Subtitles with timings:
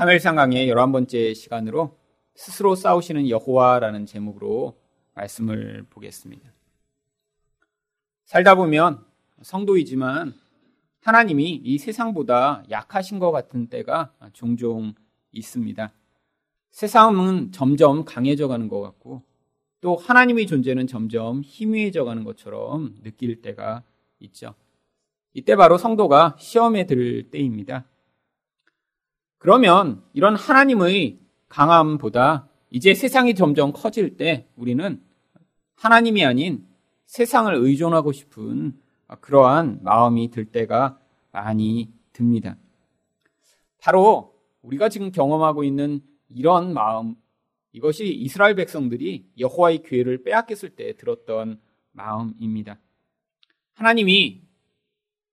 [0.00, 1.98] 3일상 강의 11번째 시간으로
[2.34, 4.80] 스스로 싸우시는 여호와라는 제목으로
[5.12, 6.50] 말씀을 보겠습니다.
[8.24, 9.04] 살다 보면
[9.42, 10.32] 성도이지만
[11.02, 14.94] 하나님이 이 세상보다 약하신 것 같은 때가 종종
[15.32, 15.92] 있습니다.
[16.70, 19.22] 세상은 점점 강해져 가는 것 같고
[19.82, 23.82] 또 하나님의 존재는 점점 희미해져 가는 것처럼 느낄 때가
[24.20, 24.54] 있죠.
[25.34, 27.84] 이때 바로 성도가 시험에 들 때입니다.
[29.40, 31.18] 그러면 이런 하나님의
[31.48, 35.02] 강함보다 이제 세상이 점점 커질 때 우리는
[35.76, 36.66] 하나님이 아닌
[37.06, 38.78] 세상을 의존하고 싶은
[39.22, 41.00] 그러한 마음이 들 때가
[41.32, 42.58] 많이 듭니다.
[43.78, 47.14] 바로 우리가 지금 경험하고 있는 이런 마음,
[47.72, 51.58] 이것이 이스라엘 백성들이 여호와의 기회를 빼앗겼을 때 들었던
[51.92, 52.78] 마음입니다.
[53.72, 54.42] 하나님이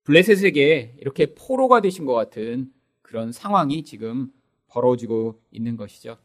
[0.06, 2.72] 블레셋에게 이렇게 포로가 되신 것 같은
[3.08, 4.32] 그런 상황이 지금
[4.68, 6.18] 벌어지고 있는 것이죠.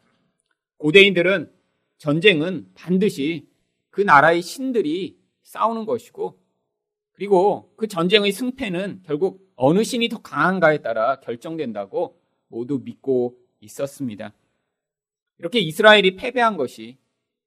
[0.79, 1.51] 고대인들은
[1.99, 3.49] 전쟁은 반드시
[3.91, 6.41] 그 나라의 신들이 싸우는 것이고
[7.13, 14.35] 그리고 그 전쟁의 승패는 결국 어느 신이 더 강한가에 따라 결정된다고 모두 믿고 있었습니다.
[15.39, 16.99] 이렇게 이스라엘이 패배한 것이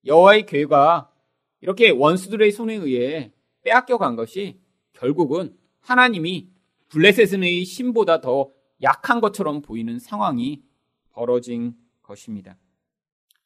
[0.06, 1.12] 여호와의 괴가
[1.60, 4.62] 이렇게 원수들의 손에 의해 빼앗겨 간 것이
[4.94, 6.48] 결국은 하나님이
[6.88, 10.64] 블레셋의 신보다 더 약한 것처럼 보이는 상황이
[11.12, 12.58] 벌어진 것입니다.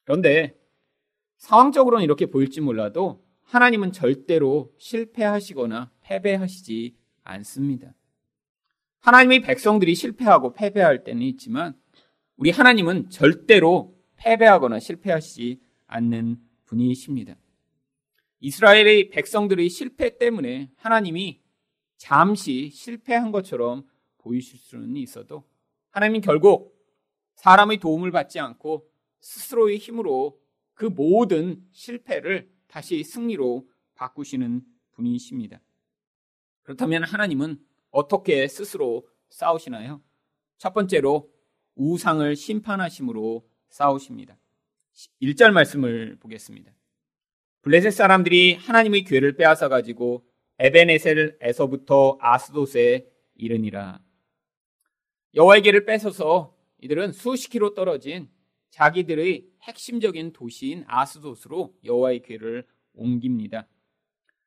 [0.03, 0.59] 그런데
[1.38, 7.94] 상황적으로는 이렇게 보일지 몰라도 하나님은 절대로 실패하시거나 패배하시지 않습니다.
[9.00, 11.75] 하나님의 백성들이 실패하고 패배할 때는 있지만
[12.35, 17.35] 우리 하나님은 절대로 패배하거나 실패하시지 않는 분이십니다.
[18.41, 21.41] 이스라엘의 백성들의 실패 때문에 하나님이
[21.97, 23.85] 잠시 실패한 것처럼
[24.20, 25.44] 보이실 수는 있어도
[25.92, 26.78] 하나님은 결국
[27.36, 28.89] 사람의 도움을 받지 않고
[29.22, 30.39] 스스로의 힘으로
[30.73, 35.59] 그 모든 실패를 다시 승리로 바꾸시는 분이십니다.
[36.63, 37.59] 그렇다면 하나님은
[37.91, 40.02] 어떻게 스스로 싸우시나요?
[40.58, 41.31] 첫 번째로
[41.75, 44.38] 우상을 심판하심으로 싸우십니다.
[45.22, 46.72] 1절 말씀을 보겠습니다.
[47.62, 50.25] 블레셋 사람들이 하나님의 괴를 빼앗아 가지고
[50.59, 54.02] 에베네셀에서부터 아스도스에 이르니라.
[55.35, 58.29] 여호와에게를 뺏어서 이들은 수십 킬로 떨어진
[58.72, 63.67] 자기들의 핵심적인 도시인 아스도스로 여호와의 궤를 옮깁니다.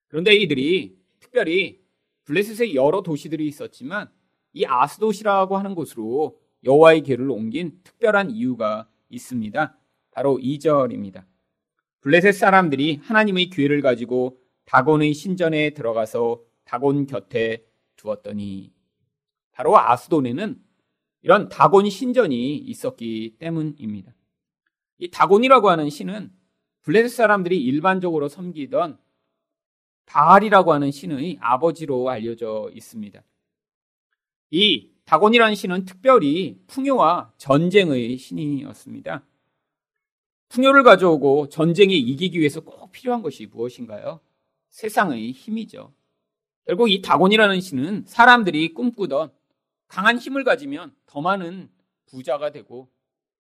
[0.08, 1.80] 그런데 이들이 특별히
[2.24, 4.10] 블레셋의 여러 도시들이 있었지만
[4.52, 9.76] 이 아스도시라고 하는 곳으로 여호와의 궤를 옮긴 특별한 이유가 있습니다.
[10.10, 11.24] 바로 2절입니다.
[12.00, 17.64] 블레셋 사람들이 하나님의 궤를 가지고 다곤의 신전에 들어가서 다곤 곁에
[17.96, 18.72] 두었더니
[19.52, 20.60] 바로 아스도네는
[21.22, 24.12] 이런 다곤 신전이 있었기 때문입니다.
[24.98, 26.32] 이 다곤이라고 하는 신은
[26.82, 28.98] 블레셋 사람들이 일반적으로 섬기던
[30.06, 33.22] 바알이라고 하는 신의 아버지로 알려져 있습니다.
[34.50, 39.24] 이 다곤이라는 신은 특별히 풍요와 전쟁의 신이었습니다.
[40.48, 44.20] 풍요를 가져오고 전쟁에 이기기 위해서 꼭 필요한 것이 무엇인가요?
[44.68, 45.92] 세상의 힘이죠.
[46.66, 49.32] 결국 이 다곤이라는 신은 사람들이 꿈꾸던
[49.92, 51.70] 강한 힘을 가지면 더 많은
[52.06, 52.90] 부자가 되고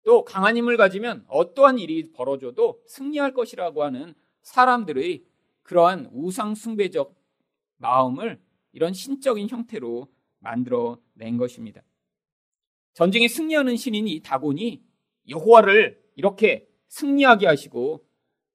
[0.03, 5.25] 또 강한 힘을 가지면 어떠한 일이 벌어져도 승리할 것이라고 하는 사람들의
[5.63, 7.15] 그러한 우상숭배적
[7.77, 8.43] 마음을
[8.73, 11.81] 이런 신적인 형태로 만들어 낸 것입니다.
[12.95, 14.83] 전쟁에 승리하는 신인 이 다곤이
[15.29, 18.05] 여호와를 이렇게 승리하게 하시고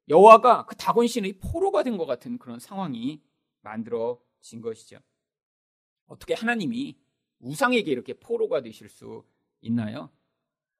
[0.09, 3.21] 여호와가 그 다곤 신의 포로가 된 것 같은 그런 상황이
[3.61, 4.99] 만들어진 것이죠.
[6.07, 6.97] 어떻게 하나님이
[7.39, 9.23] 우상에게 이렇게 포로가 되실 수
[9.61, 10.09] 있나요?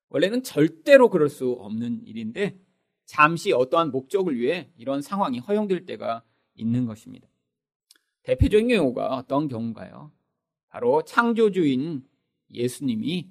[0.10, 2.60] 원래는 절대로 그럴 수 없는 일인데
[3.06, 6.24] 잠시 어떠한 목적을 위해 이런 상황이 허용될 때가
[6.56, 7.28] 있는 것입니다.
[8.24, 10.12] 대표적인 경우가 어떤 경우인가요?
[10.68, 12.06] 바로 창조주인
[12.52, 13.30] 예수님이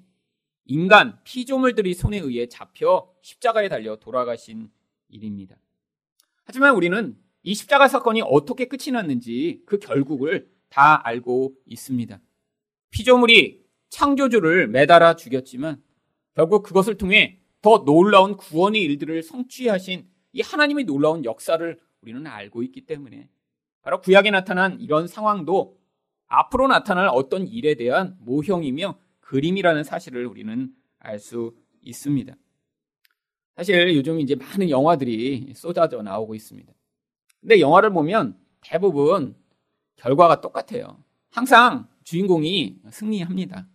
[0.65, 4.69] 인간 피조물들이 손에 의해 잡혀 십자가에 달려 돌아가신
[5.07, 5.57] 일입니다.
[6.43, 12.19] 하지만 우리는 이 십자가 사건이 어떻게 끝이 났는지 그 결국을 다 알고 있습니다.
[12.91, 15.81] 피조물이 창조주를 매달아 죽였지만
[16.33, 22.85] 결국 그것을 통해 더 놀라운 구원의 일들을 성취하신 이 하나님의 놀라운 역사를 우리는 알고 있기
[22.85, 23.29] 때문에
[23.81, 25.77] 바로 구약에 나타난 이런 상황도
[26.27, 32.35] 앞으로 나타날 어떤 일에 대한 모형이며 그림이라는 사실을 우리는 알 수 있습니다.
[33.55, 36.71] 사실 요즘 이제 많은 영화들이 쏟아져 나오고 있습니다.
[37.39, 39.35] 근데 영화를 보면 대부분
[39.95, 41.01] 결과가 똑같아요.
[41.31, 43.67] 항상 주인공이 승리합니다.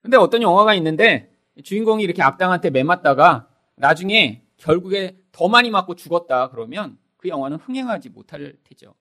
[0.00, 6.96] 근데 어떤 영화가 있는데 주인공이 이렇게 악당한테 매맞다가 나중에 결국에 더 많이 맞고 죽었다 그러면
[7.16, 8.94] 그 영화는 흥행하지 못할 테죠.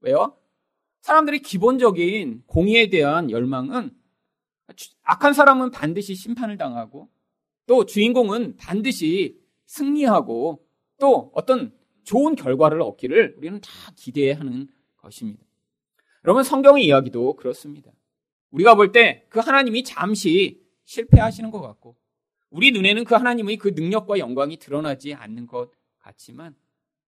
[0.00, 0.36] 왜요?
[1.00, 3.90] 사람들이 기본적인 공의에 대한 열망은
[5.02, 7.08] 악한 사람은 반드시 심판을 당하고
[7.66, 10.64] 또 주인공은 반드시 승리하고
[11.00, 11.74] 또 어떤
[12.04, 14.68] 좋은 결과를 얻기를 우리는 다 기대하는
[14.98, 15.42] 것입니다.
[16.24, 17.90] 여러분 성경의 이야기도 그렇습니다.
[18.54, 21.96] 우리가 볼 때 그 하나님이 잠시 실패하시는 것 같고
[22.50, 26.54] 우리 눈에는 그 하나님의 그 능력과 영광이 드러나지 않는 것 같지만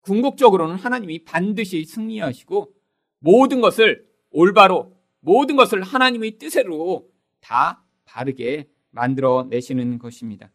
[0.00, 2.72] 궁극적으로는 하나님이 반드시 승리하시고
[3.20, 7.08] 모든 것을 올바로 모든 것을 하나님의 뜻대로
[7.40, 10.50] 다 바르게 만들어 내시는 것입니다.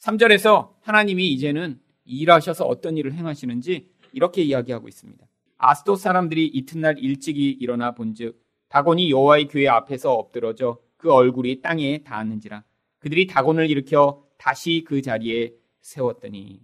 [0.00, 5.26] 3절에서 하나님이 이제는 일하셔서 어떤 일을 행하시는지 이렇게 이야기하고 있습니다.
[5.58, 12.64] 아스도 사람들이 이튿날 일찍이 일어나 본즉 다곤이 여호와의 교회 앞에서 엎드러져 그 얼굴이 땅에 닿았는지라
[12.98, 16.60] 그들이 다곤을 일으켜 다시 그 자리에 세웠더니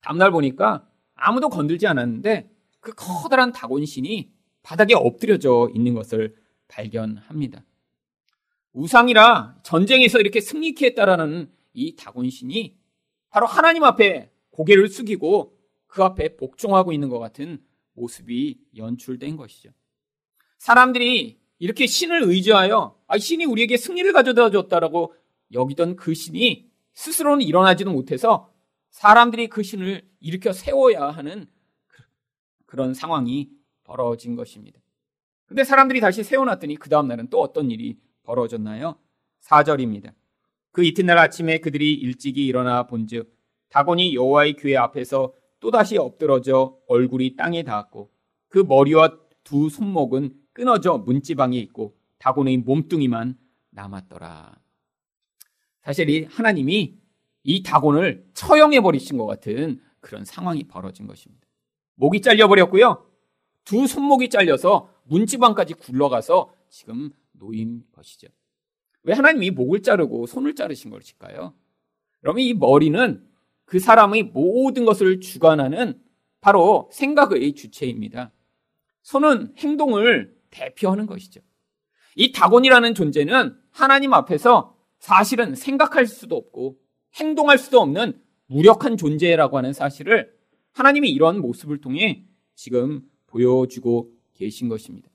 [0.00, 2.50] 다음날 보니까 아무도 건들지 않았는데
[2.80, 4.30] 그 커다란 다곤신이
[4.62, 6.36] 바닥에 엎드려져 있는 것을
[6.68, 7.64] 발견합니다.
[8.72, 12.76] 우상이라 전쟁에서 이렇게 승리케 했다라는 이 다곤신이
[13.30, 17.62] 바로 하나님 앞에 고개를 숙이고 그 앞에 복종하고 있는 것 같은
[17.94, 19.70] 모습이 연출된 것이죠.
[20.58, 25.14] 사람들이 이렇게 신을 의지하여 아, 신이 우리에게 승리를 가져다 줬다라고
[25.52, 28.52] 여기던 그 신이 스스로는 일어나지도 못해서
[28.90, 31.46] 사람들이 그 신을 일으켜 세워야 하는
[32.66, 33.50] 그런 상황이
[33.84, 34.80] 벌어진 것입니다.
[35.46, 38.98] 근데 사람들이 다시 세워놨더니 그 다음날은 또 어떤 일이 벌어졌나요?
[39.42, 40.12] 4절입니다.
[40.72, 43.32] 그 이튿날 아침에 그들이 일찍이 일어나 본즉
[43.68, 48.10] 다곤이 여호와의 교회 앞에서 또다시 엎드러져 얼굴이 땅에 닿았고
[48.48, 53.36] 그 머리와 두 손목은 끊어져 문지방에 있고 다곤의 몸뚱이만
[53.72, 54.58] 남았더라.
[55.82, 56.96] 사실 이 하나님이
[57.42, 61.46] 이 다곤을 처형해 버리신 것 같은 그런 상황이 벌어진 것입니다.
[61.96, 63.06] 목이 잘려 버렸고요.
[63.64, 68.28] 두 손목이 잘려서 문지방까지 굴러가서 지금 놓인 것이죠.
[69.02, 71.52] 왜 하나님이 목을 자르고 손을 자르신 것일까요?
[72.20, 73.28] 그러면 이 머리는
[73.66, 76.00] 그 사람의 모든 것을 주관하는
[76.40, 78.32] 바로 생각의 주체입니다.
[79.02, 81.40] 손은 행동을 대표하는 것이죠.
[82.14, 86.78] 이 다곤이라는 존재는 하나님 앞에서 사실은 생각할 수도 없고
[87.14, 90.34] 행동할 수도 없는 무력한 존재라고 하는 사실을
[90.72, 92.24] 하나님이 이런 모습을 통해
[92.54, 95.08] 지금 보여주고 계신 것입니다.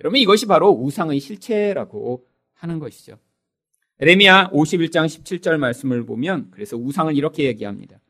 [0.00, 3.18] 여러분 이것이 바로 우상의 실체라고 하는 것이죠.
[3.98, 8.00] 레미야 51장 17절 말씀을 보면 그래서 우상을 이렇게 얘기합니다.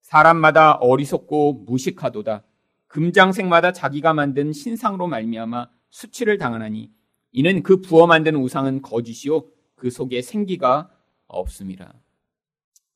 [0.00, 2.42] 사람마다 어리석고 무식하도다.
[2.88, 6.90] 금장색마다 자기가 만든 신상으로 말미암아 수치를 당하나니
[7.32, 9.44] 이는 그 부어 만든 우상은 거짓이요
[9.74, 10.90] 그 속에 생기가
[11.26, 11.94] 없습니다.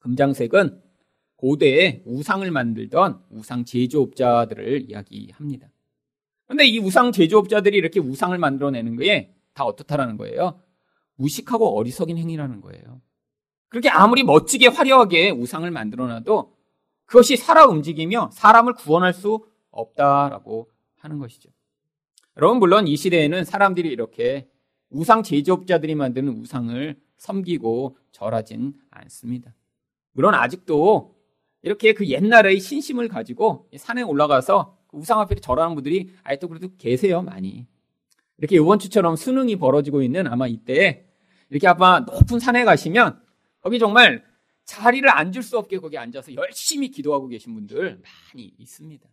[0.00, 0.82] 금장색은
[1.36, 5.68] 고대에 우상을 만들던 우상 제조업자들을 이야기합니다.
[6.46, 10.60] 그런데 이 우상 제조업자들이 이렇게 우상을 만들어내는 거에 다 어떻다라는 거예요?
[11.16, 13.00] 무식하고 어리석인 행위라는 거예요.
[13.68, 16.54] 그렇게 아무리 멋지게 화려하게 우상을 만들어놔도
[17.06, 21.50] 그것이 살아 움직이며 사람을 구원할 수 없다라고 하는 것이죠.
[22.36, 24.48] 여러분, 물론 이 시대에는 사람들이 이렇게
[24.90, 29.54] 우상 제조업자들이 만드는 우상을 섬기고 절하진 않습니다.
[30.12, 31.16] 물론 아직도
[31.62, 37.22] 이렇게 그 옛날의 신심을 가지고 산에 올라가서 그 우상 앞에 절하는 분들이 아직도 그래도 계세요,
[37.22, 37.66] 많이.
[38.38, 41.06] 이렇게 이번 주처럼 수능이 벌어지고 있는 아마 이때
[41.50, 43.22] 이렇게 아마 높은 산에 가시면
[43.60, 44.24] 거기 정말
[44.64, 49.08] 자리를 앉을 수 없게 거기 앉아서 열심히 기도하고 계신 분들 많이 있습니다.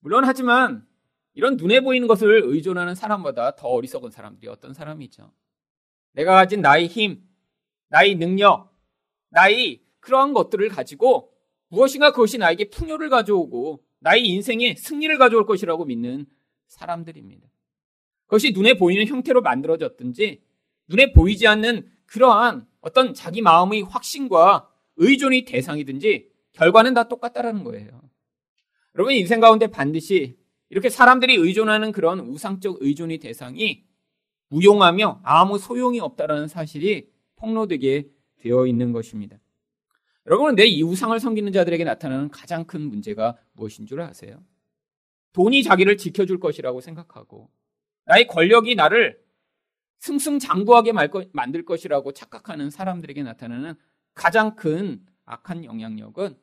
[0.00, 0.86] 물론 하지만
[1.34, 5.32] 이런 눈에 보이는 것을 의존하는 사람보다 더 어리석은 사람들이 어떤 사람이 있죠.
[6.12, 7.22] 내가 가진 나의 힘,
[7.88, 8.70] 나의 능력,
[9.30, 11.32] 나의 그러한 것들을 가지고
[11.68, 16.26] 무엇인가 그것이 나에게 풍요를 가져오고 나의 인생에 승리를 가져올 것이라고 믿는
[16.66, 17.48] 사람들입니다.
[18.26, 20.42] 그것이 눈에 보이는 형태로 만들어졌든지
[20.88, 28.02] 눈에 보이지 않는 그러한 어떤 자기 마음의 확신과 의존의 대상이든지 결과는 다 똑같다라는 거예요.
[28.94, 30.36] 여러분 인생 가운데 반드시
[30.72, 33.84] 이렇게 사람들이 의존하는 그런 우상적 의존의 대상이
[34.48, 39.36] 무용하며 아무 소용이 없다라는 사실이 폭로되게 되어 있는 것입니다.
[40.26, 44.42] 여러분은 내 이 우상을 섬기는 자들에게 나타나는 가장 큰 문제가 무엇인 줄 아세요?
[45.34, 47.50] 돈이 자기를 지켜줄 것이라고 생각하고
[48.06, 49.22] 나의 권력이 나를
[49.98, 50.92] 승승장구하게
[51.32, 53.74] 만들 것이라고 착각하는 사람들에게 나타나는
[54.14, 56.34] 가장 큰 악한 영향력은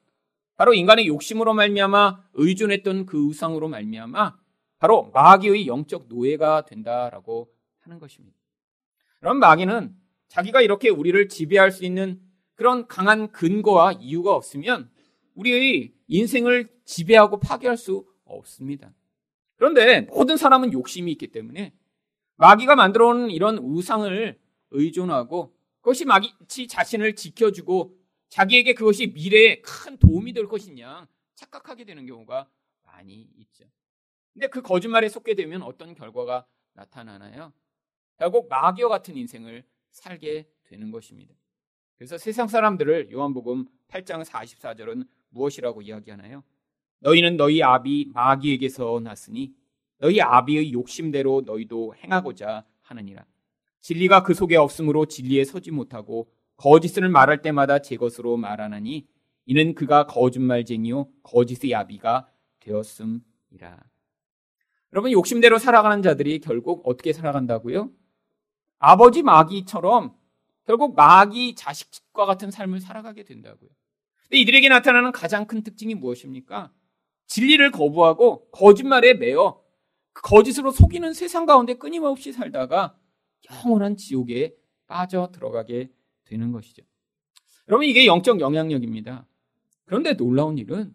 [0.60, 4.36] 바로 인간의 욕심으로 말미암아 의존했던 그 우상으로 말미암아
[4.78, 7.50] 바로 마귀의 영적 노예가 된다라고
[7.80, 8.38] 하는 것입니다.
[9.20, 9.96] 그럼 마귀는
[10.28, 12.20] 자기가 이렇게 우리를 지배할 수 있는
[12.56, 14.92] 그런 강한 근거와 이유가 없으면
[15.36, 18.94] 우리의 인생을 지배하고 파괴할 수 없습니다.
[19.56, 21.74] 그런데 모든 사람은 욕심이 있기 때문에
[22.36, 24.38] 마귀가 만들어 온 이런 우상을
[24.72, 27.96] 의존하고 그것이 마치 자신을 지켜주고
[28.29, 32.48] 자기에게 그것이 미래에 큰 도움이 될 것이냐 착각하게 되는 경우가
[32.83, 33.65] 많이 있죠.
[34.33, 37.51] 근데 그 거짓말에 속게 되면 어떤 결과가 나타나나요?
[38.17, 41.33] 결국 마귀와 같은 인생을 살게 되는 것입니다.
[41.98, 46.43] 그래서 세상 사람들을 요한복음 8장 44절은 무엇이라고 이야기하나요?
[47.00, 49.53] 너희는 너희 아비 마귀에게서 났으니
[49.98, 53.25] 너희 아비의 욕심대로 너희도 행하고자 하느니라.
[53.81, 59.08] 진리가 그 속에 없으므로 진리에 서지 못하고 거짓을 말할 때마다 제 것으로 말하나니
[59.46, 62.28] 이는 그가 거짓말쟁이요 거짓의 아비가
[62.60, 63.80] 되었음이라.
[64.92, 67.92] 여러분 욕심대로 살아가는 자들이 결국 어떻게 살아간다고요?
[68.78, 70.13] 아버지 마귀처럼
[70.66, 73.70] 결국 마귀 자식과 같은 삶을 살아가게 된다고요.
[74.24, 76.74] 근데 이들에게 나타나는 가장 큰 특징이 무엇입니까?
[77.28, 79.63] 진리를 거부하고 거짓말에 매여
[80.12, 82.98] 그 거짓으로 속이는 세상 가운데 끊임없이 살다가
[83.50, 84.54] 영원한 지옥에
[84.88, 85.89] 빠져 들어가게
[86.29, 86.83] 되는 것이죠.
[87.67, 89.27] 여러분 이게 영적 영향력입니다.
[89.86, 90.93] 그런데 놀라운 일은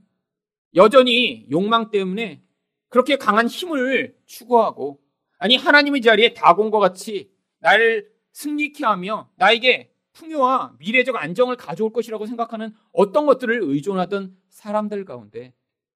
[0.75, 2.43] 여전히 욕망 때문에
[2.89, 5.01] 그렇게 강한 힘을 추구하고
[5.39, 12.73] 아니 하나님의 자리에 다곤과 같이 나를 승리케 하며 나에게 풍요와 미래적 안정을 가져올 것이라고 생각하는
[12.93, 15.53] 어떤 것들을 의존하던 사람들 가운데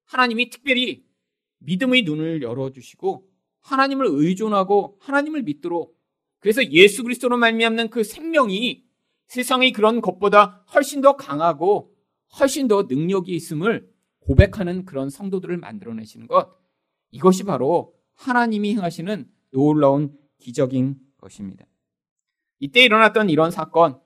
[0.06, 1.04] 하나님이 특별히
[1.58, 3.28] 믿음의 눈을 열어주시고
[3.60, 5.96] 하나님을 의존하고 하나님을 믿도록
[6.40, 8.87] 그래서 예수 그리스도로 말미암는 그 생명이
[9.28, 11.94] 세상의 그런 것보다 훨씬 더 강하고
[12.38, 13.88] 훨씬 더 능력이 있음을
[14.20, 16.50] 고백하는 그런 성도들을 만들어내시는 것
[17.10, 21.66] 이것이 바로 하나님이 행하시는 놀라운 기적인 것입니다.
[22.58, 24.00] 이때 일어났던 이런 사건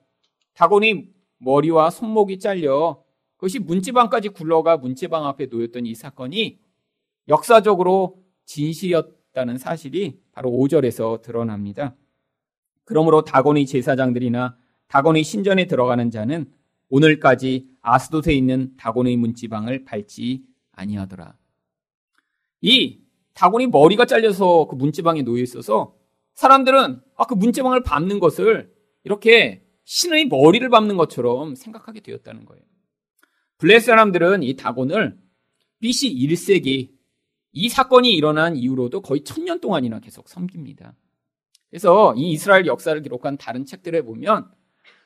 [0.53, 3.03] 다곤이 머리와 손목이 잘려
[3.35, 6.59] 그것이 문지방까지 굴러가 문지방 앞에 놓였던 이 사건이
[7.27, 11.95] 역사적으로 진실이었다는 사실이 바로 5절에서 드러납니다.
[12.85, 14.57] 그러므로 다곤의 제사장들이나
[14.93, 16.45] 다곤의 신전에 들어가는 자는
[16.89, 21.35] 오늘까지 아스돗에 있는 다곤의 문지방을 밟지 아니하더라.
[22.61, 22.99] 이
[23.33, 25.95] 다곤이 머리가 잘려서 그 문지방에 놓여 있어서
[26.35, 28.71] 사람들은 아, 그 문지방을 밟는 것을
[29.03, 32.63] 이렇게 신의 머리를 밟는 것처럼 생각하게 되었다는 거예요.
[33.57, 35.17] 블레스 사람들은 이 다곤을
[35.79, 36.91] BC 1세기
[37.53, 40.93] 이 사건이 일어난 이후로도 거의 천년 동안이나 계속 섬깁니다.
[41.71, 44.51] 그래서 이 이스라엘 역사를 기록한 다른 책들에 보면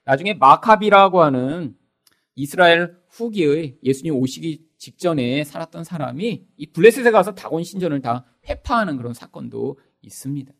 [0.08, 1.76] 나중에 마카비라고 하는
[2.34, 9.14] 이스라엘 후기의 예수님 오시기 직전에 살았던 사람이 이 블레셋에 가서 다곤 신전을 다 회파하는 그런
[9.14, 10.54] 사건도 있습니다.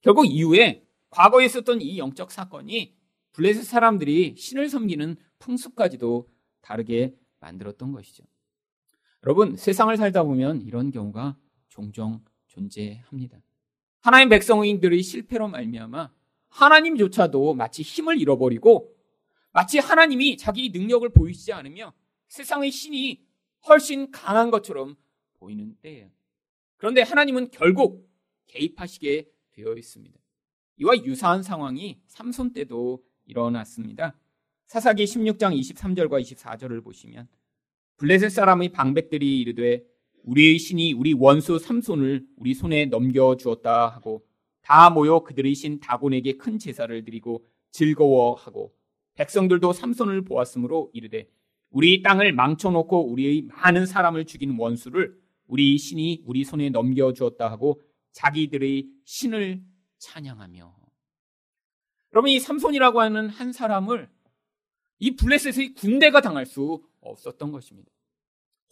[0.00, 2.96] 결국 이후에 과거에 있었던 이 영적 사건이
[3.32, 6.28] 블레셋 사람들이 신을 섬기는 풍습까지도
[6.60, 8.24] 다르게 만들었던 것이죠.
[9.24, 11.36] 여러분, 세상을 살다 보면 이런 경우가
[11.68, 13.38] 종종 존재합니다.
[14.00, 16.10] 하나님 백성들의 실패로 말미암아
[16.50, 18.94] 하나님조차도 마치 힘을 잃어버리고
[19.52, 21.92] 마치 하나님이 자기 능력을 보이지 않으며
[22.28, 23.24] 세상의 신이
[23.68, 24.96] 훨씬 강한 것처럼
[25.38, 26.10] 보이는 때예요.
[26.76, 28.08] 그런데 하나님은 결국
[28.46, 30.18] 개입하시게 되어 있습니다.
[30.78, 34.16] 이와 유사한 상황이 삼손 때도 일어났습니다.
[34.66, 37.28] 사사기 16장 23절과 24절을 보시면
[37.96, 39.84] 블레셋 사람의 방백들이 이르되
[40.22, 44.24] 우리의 신이 우리 원수 삼손을 우리 손에 넘겨 주었다 하고
[44.62, 48.74] 다 모여 그들의 신 다곤에게 큰 제사를 드리고 즐거워하고
[49.14, 51.28] 백성들도 삼손을 보았으므로 이르되
[51.70, 57.80] 우리 땅을 망쳐놓고 우리의 많은 사람을 죽인 원수를 우리 신이 우리 손에 넘겨 주었다 하고
[58.12, 59.62] 자기들의 신을
[59.98, 60.80] 찬양하며
[62.12, 64.08] 여러분 이 삼손이라고 하는 한 사람을
[64.98, 67.90] 이 블레셋의 군대가 당할 수 없었던 것입니다.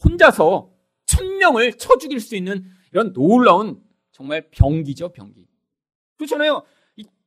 [0.04, 0.72] 혼자서
[1.06, 5.46] 천 명을 쳐 죽일 수 있는 이런 놀라운 정말 병기죠, 병기.
[6.18, 6.62] 그렇잖아요.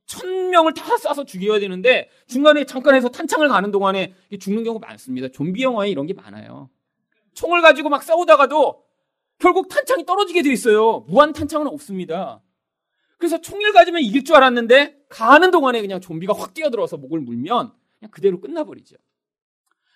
[0.06, 5.30] 천 명을 다 쏴서 죽여야 되는데 중간에 잠깐 해서 탄창을 가는 동안에 죽는 경우가 많습니다.
[5.30, 6.70] 좀비 영화에 이런 게 많아요.
[7.34, 8.84] 총을 가지고 막 싸우다가도
[9.40, 11.06] 결국 탄창이 떨어지게 돼 있어요.
[11.08, 12.42] 무한 탄창은 없습니다.
[13.18, 18.12] 그래서 총을 가지면 이길 줄 알았는데 가는 동안에 그냥 좀비가 확 뛰어들어서 목을 물면 그냥
[18.12, 18.98] 그대로 끝나버리죠.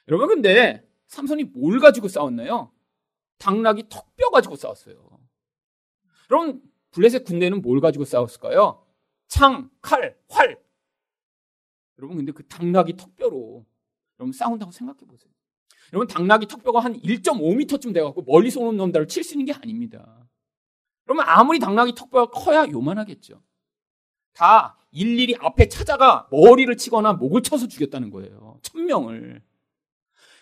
[0.08, 2.72] 여러분 근데 삼손이 뭘 가지고 싸웠나요?
[3.38, 4.96] 당나귀 턱뼈 가지고 싸웠어요.
[6.32, 6.62] 여러분
[6.92, 8.85] 블레셋 군대는 뭘 가지고 싸웠을까요?
[9.27, 10.60] 창, 칼, 활.
[11.98, 13.65] 여러분, 근데 그 당나귀 턱뼈로
[14.20, 15.32] 여러분 싸운다고 생각해 보세요.
[15.94, 20.27] 여러분, 당나귀 턱뼈가 한 1.5m쯤 돼갖고 멀리서 오는 놈들을 칠 수 있는 게 아닙니다.
[21.05, 23.41] 그러면 아무리 당나귀 턱뼈가 커야 요만하겠죠.
[24.34, 28.60] 다 일일이 앞에 찾아가 머리를 치거나 목을 쳐서 죽였다는 거예요.
[28.62, 29.41] 천 명을.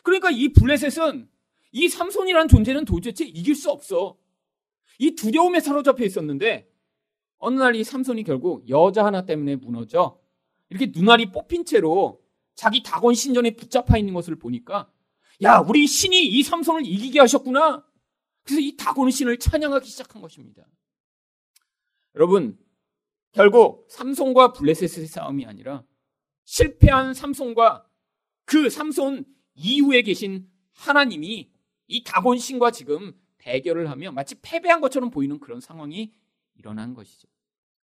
[0.04, 1.30] 그러니까 이 블레셋은
[1.72, 4.18] 이 삼손이라는 존재는 도대체 이길 수 없어.
[5.00, 6.70] 이 두려움에 사로잡혀 있었는데
[7.44, 10.18] 어느 날 이 삼손이 결국 여자 하나 때문에 무너져
[10.70, 12.22] 이렇게 눈알이 뽑힌 채로
[12.56, 14.90] 자기 다곤 신전에 붙잡혀 있는 것을 보니까
[15.42, 17.86] 야 우리 신이 이 삼손을 이기게 하셨구나.
[18.44, 20.64] 그래서 이 다곤 신을 찬양하기 시작한 것입니다.
[22.16, 22.58] 여러분
[23.34, 25.84] 결국 삼손과 블레셋의 싸움이 아니라
[26.46, 27.86] 실패한 삼손과
[28.46, 31.52] 그 삼손 이후에 계신 하나님이
[31.88, 36.14] 이 다곤 신과 지금 대결을 하며 마치 패배한 것처럼 보이는 그런 상황이
[36.56, 37.33] 일어난 것이죠.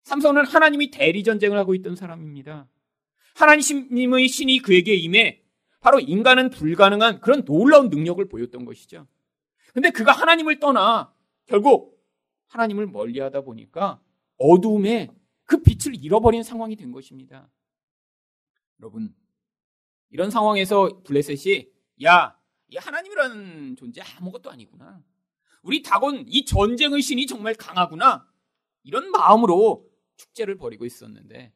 [0.06, 2.68] 삼손은 하나님이 대리 전쟁을 하고 있던 사람입니다.
[3.34, 5.42] 하나님의 신이 그에게 임해
[5.80, 9.08] 바로 인간은 불가능한 그런 놀라운 능력을 보였던 것이죠.
[9.74, 11.12] 근데 그가 하나님을 떠나
[11.46, 12.00] 결국
[12.46, 14.00] 하나님을 멀리 하다 보니까
[14.38, 15.10] 어두움에
[15.44, 17.50] 그 빛을 잃어버린 상황이 된 것입니다.
[18.78, 19.12] 여러분,
[20.10, 21.68] 이런 상황에서 블레셋이
[22.04, 25.02] 야, 이 하나님이라는 존재 아무것도 아니구나.
[25.62, 28.24] 우리 다곤 이 전쟁의 신이 정말 강하구나.
[28.84, 29.84] 이런 마음으로
[30.16, 31.52] 축제를 벌이고 있었는데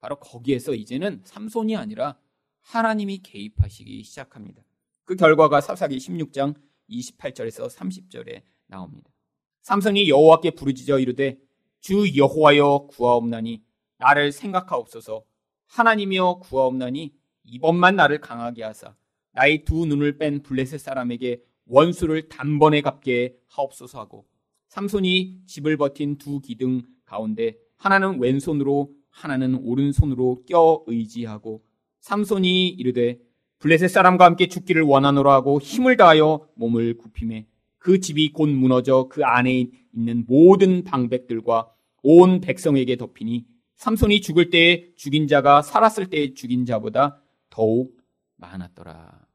[0.00, 2.18] 바로 거기에서 이제는 삼손이 아니라
[2.60, 4.62] 하나님이 개입하시기 시작합니다.
[5.04, 6.54] 그 결과가 사사기 16장
[6.88, 9.10] 28절에서 30절에 나옵니다.
[9.62, 11.38] 삼손이 여호와께 부르짖어 이르되
[11.80, 13.62] 주 여호와여 구하옵나니
[13.98, 15.24] 나를 생각하옵소서
[15.66, 17.14] 하나님이여 구하옵나니
[17.44, 18.94] 이번만 나를 강하게 하사
[19.32, 24.26] 나의 두 눈을 뺀 블레셋 사람에게 원수를 단번에 갚게 하옵소서 하고
[24.68, 31.64] 삼손이 집을 버틴 두 기둥 가운데 하나는 왼손으로 하나는 오른손으로 껴 의지하고
[32.00, 33.18] 삼손이 이르되
[33.58, 37.48] 블레셋 사람과 함께 죽기를 원하노라 하고 힘을 다하여 몸을 굽힘에
[37.78, 41.72] 그 집이 곧 무너져 그 안에 있는 모든 방백들과
[42.04, 47.20] 온 백성에게 덮이니 삼손이 죽을 때에 죽인 자가 살았을 때에 죽인 자보다
[47.50, 47.96] 더욱
[48.36, 49.26] 많았더라.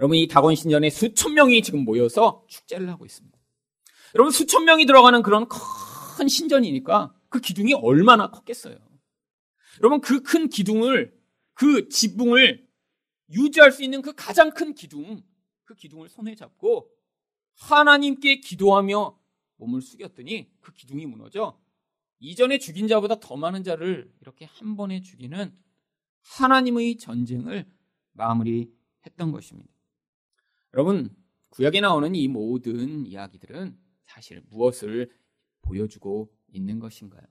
[0.00, 3.38] 여러분 이 다곤 신전에 수천 명이 지금 모여서 축제를 하고 있습니다.
[4.16, 5.46] 여러분 수천 명이 들어가는 그런
[6.22, 8.78] 큰 신전이니까 그 기둥이 얼마나 컸겠어요.
[9.80, 11.18] 여러분 그 큰 기둥을
[11.54, 12.68] 그 지붕을
[13.30, 15.22] 유지할 수 있는 그 가장 큰 기둥
[15.64, 16.88] 그 기둥을 손에 잡고
[17.54, 19.18] 하나님께 기도하며
[19.56, 21.60] 몸을 숙였더니 그 기둥이 무너져
[22.20, 25.52] 이전에 죽인 자보다 더 많은 자를 이렇게 한 번에 죽이는
[26.20, 27.66] 하나님의 전쟁을
[28.12, 29.72] 마무리했던 것입니다.
[30.74, 31.14] 여러분
[31.48, 35.10] 구약에 나오는 이 모든 이야기들은 사실 무엇을
[35.62, 37.22] 보여주고 있는 것인가요?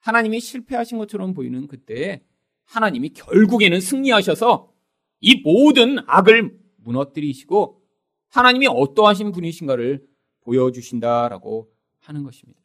[0.00, 2.22] 하나님이 실패하신 것처럼 보이는 그때
[2.64, 4.72] 하나님이 결국에는 승리하셔서
[5.20, 7.82] 이 모든 악을 무너뜨리시고
[8.28, 10.06] 하나님이 어떠하신 분이신가를
[10.40, 12.60] 보여주신다라고 하는 것입니다.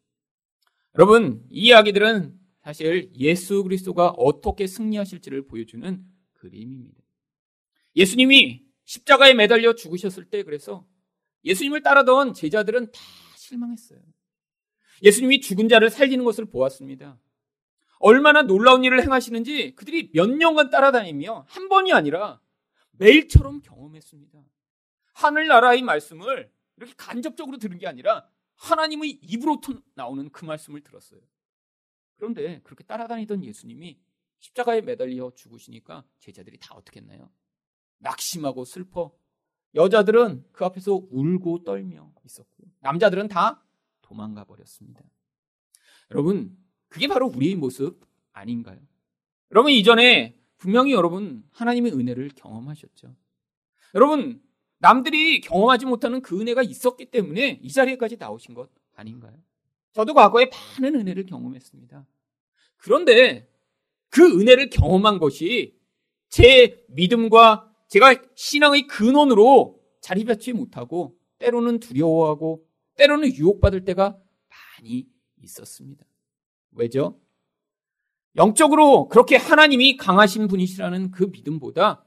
[0.96, 7.02] 여러분, 이 이야기들은 사실 예수 그리스도가 어떻게 승리하실지를 보여주는 그림입니다.
[7.96, 10.86] 예수님이 십자가에 매달려 죽으셨을 때 그래서
[11.46, 13.00] 예수님을 따라던 제자들은 다
[13.36, 14.00] 실망했어요.
[15.02, 17.20] 예수님이 죽은 자를 살리는 것을 보았습니다.
[18.00, 22.42] 얼마나 놀라운 일을 행하시는지 그들이 몇 년간 따라다니며 한 번이 아니라
[22.92, 24.44] 매일처럼 경험했습니다.
[25.14, 29.62] 하늘나라의 말씀을 이렇게 간접적으로 들은 게 아니라 하나님의 입으로
[29.96, 31.22] 나오는 그 말씀을 들었어요.
[32.18, 34.00] 그런데 그렇게 따라다니던 예수님이
[34.40, 37.30] 십자가에 매달려 죽으시니까 제자들이 다 어떻게 했나요?
[38.00, 39.16] 낙심하고 슬퍼.
[39.76, 43.63] 여자들은 그 앞에서 울고 떨며 있었고, 남자들은 다
[44.14, 45.02] 도망가 버렸습니다.
[46.12, 46.56] 여러분,
[46.88, 48.80] 그게 바로 우리의 모습 아닌가요?
[49.52, 53.16] 여러분, 이전에 분명히 여러분 하나님의 은혜를 경험하셨죠.
[53.96, 54.42] 여러분,
[54.78, 59.36] 남들이 경험하지 못하는 그 은혜가 있었기 때문에 이 자리에까지 나오신 것 아닌가요?
[59.94, 60.50] 저도 과거에
[60.80, 62.06] 많은 은혜를 경험했습니다.
[62.78, 63.50] 그런데
[64.10, 65.80] 그 은혜를 경험한 것이
[66.30, 74.18] 제 믿음과 제가 신앙의 근원으로 자리 잡지 못하고 때로는 두려워하고 때로는 유혹받을 때가
[74.80, 75.08] 많이
[75.42, 76.06] 있었습니다.
[76.72, 77.20] 왜죠?
[78.36, 82.06] 영적으로 그렇게 하나님이 강하신 분이시라는 그 믿음보다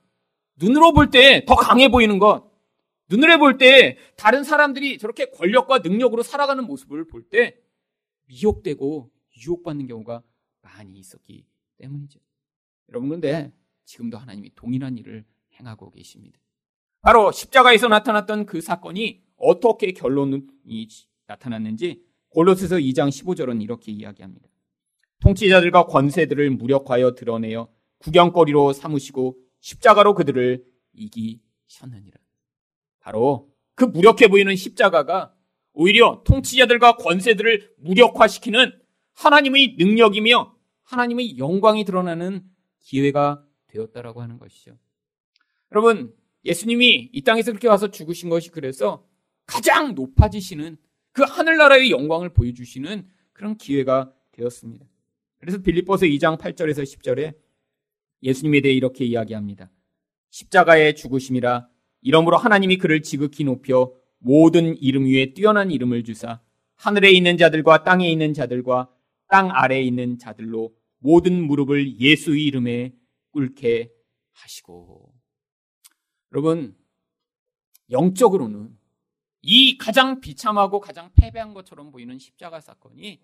[0.57, 2.51] 눈으로 볼 때 더 강해 보이는 것,
[3.09, 7.57] 눈으로 볼 때 다른 사람들이 저렇게 권력과 능력으로 살아가는 모습을 볼 때
[8.27, 9.11] 미혹되고
[9.45, 10.23] 유혹받는 경우가
[10.63, 11.47] 많이 있었기
[11.77, 12.19] 때문이죠.
[12.89, 13.53] 여러분, 근데
[13.85, 15.25] 지금도 하나님이 동일한 일을
[15.61, 16.41] 행하고 계십니다.
[17.03, 20.43] 바로 십자가에서 나타났던 그 사건이 어떻게 결론이
[21.27, 24.49] 나타났는지 골로새서 2장 15절은 이렇게 이야기합니다.
[25.21, 27.69] 통치자들과 권세들을 무력하여 드러내어
[27.99, 32.19] 구경거리로 삼으시고 십자가로 그들을 이기셨느니라.
[33.01, 35.35] 바로 그 무력해 보이는 십자가가
[35.73, 38.73] 오히려 통치자들과 권세들을 무력화시키는
[39.15, 42.45] 하나님의 능력이며 하나님의 영광이 드러나는
[42.81, 44.79] 기회가 되었다라고 하는 것이죠.
[45.73, 49.05] 여러분, 예수님이 이 땅에서 그렇게 와서 죽으신 것이 그래서
[49.47, 50.77] 가장 높아지시는
[51.13, 54.87] 그 하늘나라의 영광을 보여주시는 그런 기회가 되었습니다.
[55.39, 57.35] 그래서 빌립보서 2장 8절에서 10절에
[58.23, 59.71] 예수님에 대해 이렇게 이야기합니다.
[60.31, 61.69] 십자가의 죽으심이라
[62.03, 66.41] 이러므로 하나님이 그를 지극히 높여 모든 이름 위에 뛰어난 이름을 주사
[66.75, 68.91] 하늘에 있는 자들과 땅에 있는 자들과
[69.29, 72.93] 땅 아래에 있는 자들로 모든 무릎을 예수의 이름에
[73.31, 73.91] 꿇게
[74.33, 75.13] 하시고
[76.33, 76.77] 여러분
[77.91, 78.77] 영적으로는
[79.49, 83.21] 이 가장 비참하고 가장 패배한 것처럼 보이는 십자가 사건이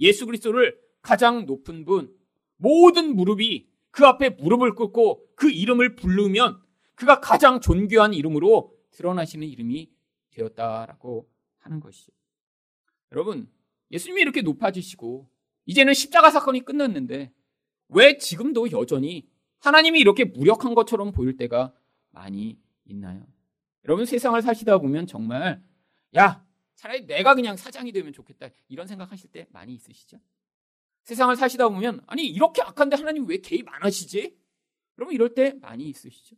[0.00, 2.14] 예수 그리스도를 가장 높은 분
[2.56, 6.60] 모든 무릎이 그 앞에 무릎을 꿇고 그 이름을 부르면
[6.94, 9.90] 그가 가장 존귀한 이름으로 드러나시는 이름이
[10.32, 11.30] 되었다라고
[11.60, 12.12] 하는 것이죠.
[13.10, 13.50] 여러분,
[13.90, 15.26] 예수님이 이렇게 높아지시고
[15.64, 17.32] 이제는 십자가 사건이 끝났는데
[17.88, 19.26] 왜 지금도 여전히
[19.60, 21.72] 하나님이 이렇게 무력한 것처럼 보일 때가
[22.10, 23.26] 많이 있나요?
[23.84, 25.62] 여러분 세상을 사시다 보면 정말
[26.16, 30.18] 야 차라리 내가 그냥 사장이 되면 좋겠다 이런 생각하실 때 많이 있으시죠?
[31.04, 34.36] 세상을 사시다 보면 아니 이렇게 악한데 하나님 왜 개입 안 하시지?
[34.98, 36.36] 여러분 이럴 때 많이 있으시죠?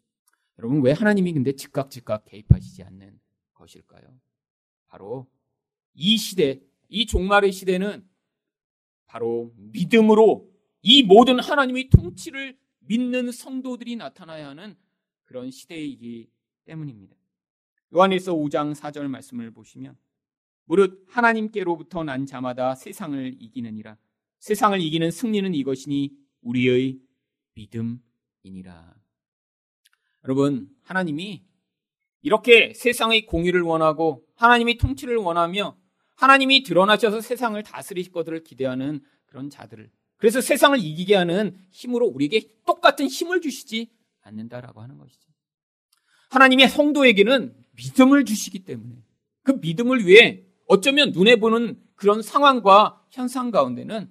[0.59, 3.21] 여러분 왜 하나님이 근데 즉각 즉각 개입하시지 않는
[3.55, 4.21] 것일까요?
[4.87, 5.29] 바로
[5.95, 8.09] 이 시대, 이 종말의 시대는
[9.07, 10.51] 바로 믿음으로
[10.83, 14.77] 이 모든 하나님의 통치를 믿는 성도들이 나타나야 하는
[15.25, 16.31] 그런 시대이기
[16.65, 17.17] 때문입니다.
[17.95, 19.97] 요한일서 5장 4절 말씀을 보시면
[20.65, 23.97] 무릇 하나님께로부터 난 자마다 세상을 이기느니라
[24.41, 26.99] 세상을 이기는 승리는 이것이니 우리의
[27.55, 28.95] 믿음이니라.
[30.25, 31.45] 여러분, 하나님이
[32.23, 35.77] 이렇게 세상의 공의를 원하고 하나님이 통치를 원하며
[36.17, 43.07] 하나님이 드러나셔서 세상을 다스리실 것들을 기대하는 그런 자들을 그래서 세상을 이기게 하는 힘으로 우리에게 똑같은
[43.07, 43.91] 힘을 주시지
[44.23, 45.31] 않는다라고 하는 것이죠.
[46.31, 48.97] 하나님의 성도에게는 믿음을 주시기 때문에
[49.43, 54.11] 그 믿음을 위해 어쩌면 눈에 보는 그런 상황과 현상 가운데는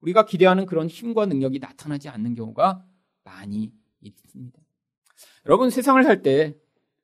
[0.00, 2.84] 우리가 기대하는 그런 힘과 능력이 나타나지 않는 경우가
[3.24, 4.60] 많이 있습니다.
[5.46, 6.54] 여러분 세상을 살 때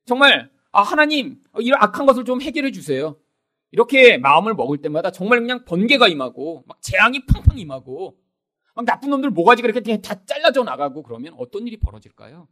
[0.05, 3.19] 정말 아 하나님 이런 악한 것을 좀 해결해 주세요.
[3.73, 8.19] 이렇게 마음을 먹을 때마다 정말 그냥 번개가 임하고 막 재앙이 팡팡 임하고
[8.75, 12.49] 막 나쁜 놈들 모가지가 이렇게 다 잘라져 나가고 그러면 어떤 일이 벌어질까요?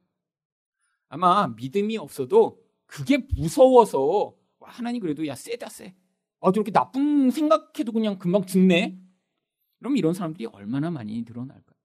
[1.08, 5.94] 아마 믿음이 없어도 그게 무서워서 하나님 그래도 야 세다 세.
[6.40, 8.98] 아 저렇게 나쁜 생각해도 그냥 금방 죽네.
[9.78, 11.76] 그럼 이런 사람들이 얼마나 많이 늘어날까요?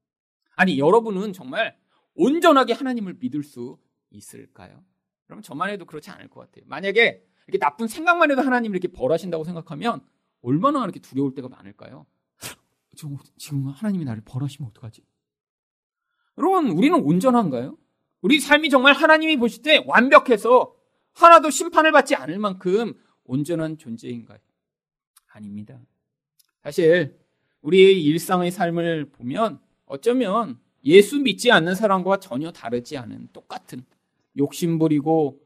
[0.56, 1.78] 아니 여러분은 정말
[2.16, 3.78] 온전하게 하나님을 믿을 수
[4.10, 4.84] 있을까요?
[5.26, 6.64] 그럼 저만 해도 그렇지 않을 것 같아요.
[6.68, 10.02] 만약에 이렇게 나쁜 생각만 해도 하나님을 이렇게 벌하신다고 생각하면
[10.42, 12.06] 얼마나 이렇게 두려울 때가 많을까요?
[13.38, 15.04] 지금 하나님이 나를 벌하시면 어떡하지?
[16.38, 17.78] 여러분, 우리는 온전한가요?
[18.22, 20.74] 우리 삶이 정말 하나님이 보실 때 완벽해서
[21.14, 24.40] 하나도 심판을 받지 않을 만큼 온전한 존재인가요?
[25.28, 25.80] 아닙니다.
[26.62, 27.20] 사실
[27.62, 33.86] 우리의 일상의 삶을 보면 어쩌면 예수 믿지 않는 사람과 전혀 다르지 않은 똑같은
[34.38, 35.42] 욕심부리고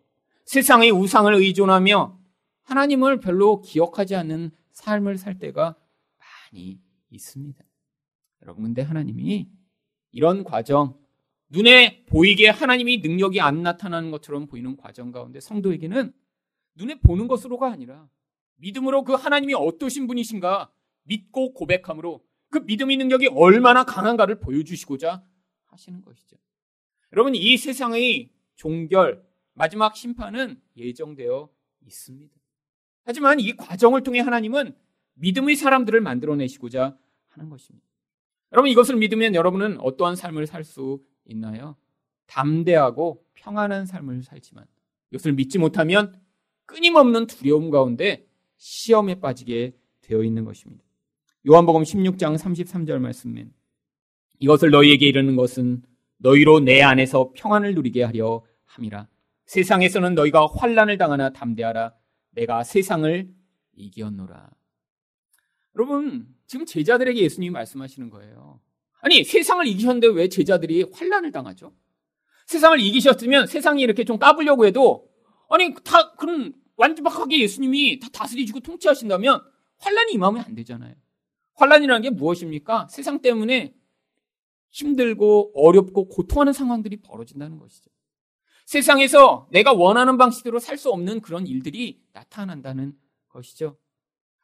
[0.45, 2.17] 세상의 우상을 의존하며
[2.63, 5.75] 하나님을 별로 기억하지 않는 삶을 살 때가
[6.17, 7.63] 많이 있습니다.
[8.41, 9.49] 여러분, 근데 하나님이
[10.11, 10.97] 이런 과정,
[11.49, 16.13] 눈에 보이게 하나님이 능력이 안 나타나는 것처럼 보이는 과정 가운데 성도에게는
[16.75, 18.09] 눈에 보는 것으로가 아니라
[18.57, 20.71] 믿음으로 그 하나님이 어떠신 분이신가
[21.03, 25.23] 믿고 고백함으로 그 믿음의 능력이 얼마나 강한가를 보여주시고자
[25.65, 26.37] 하시는 것이죠.
[27.13, 31.49] 여러분, 이 세상의 종결, 마지막 심판은 예정되어
[31.85, 32.35] 있습니다.
[33.03, 34.75] 하지만 이 과정을 통해 하나님은
[35.13, 36.97] 믿음의 사람들을 만들어내시고자
[37.29, 37.87] 하는 것입니다.
[38.51, 41.75] 여러분, 이것을 믿으면 여러분은 어떠한 삶을 살 수 있나요?
[42.27, 44.65] 담대하고 평안한 삶을 살지만
[45.11, 46.19] 이것을 믿지 못하면
[46.65, 50.83] 끊임없는 두려움 가운데 시험에 빠지게 되어 있는 것입니다.
[51.47, 53.53] 요한복음 16장 33절 말씀은
[54.39, 55.83] 이것을 너희에게 이르는 것은
[56.17, 59.07] 너희로 내 안에서 평안을 누리게 하려 함이라.
[59.45, 61.93] 세상에서는 너희가 환란을 당하나 담대하라.
[62.31, 63.33] 내가 세상을
[63.75, 64.49] 이기었노라.
[65.75, 68.59] 여러분, 지금 제자들에게 예수님이 말씀하시는 거예요.
[69.01, 71.73] 아니, 세상을 이기셨는데 왜 제자들이 환란을 당하죠?
[72.47, 75.09] 세상을 이기셨으면 세상이 이렇게 좀 까불려고 해도
[75.49, 79.41] 아니, 다 그런 완벽하게 예수님이 다 다스리시고 통치하신다면
[79.79, 80.95] 환란이 임하면 안 되잖아요.
[81.55, 82.87] 환란이라는 게 무엇입니까?
[82.89, 83.73] 세상 때문에
[84.71, 87.89] 힘들고 어렵고 고통하는 상황들이 벌어진다는 것이죠.
[88.65, 92.93] 세상에서 내가 원하는 방식대로 살 수 없는 그런 일들이 나타난다는
[93.29, 93.77] 것이죠.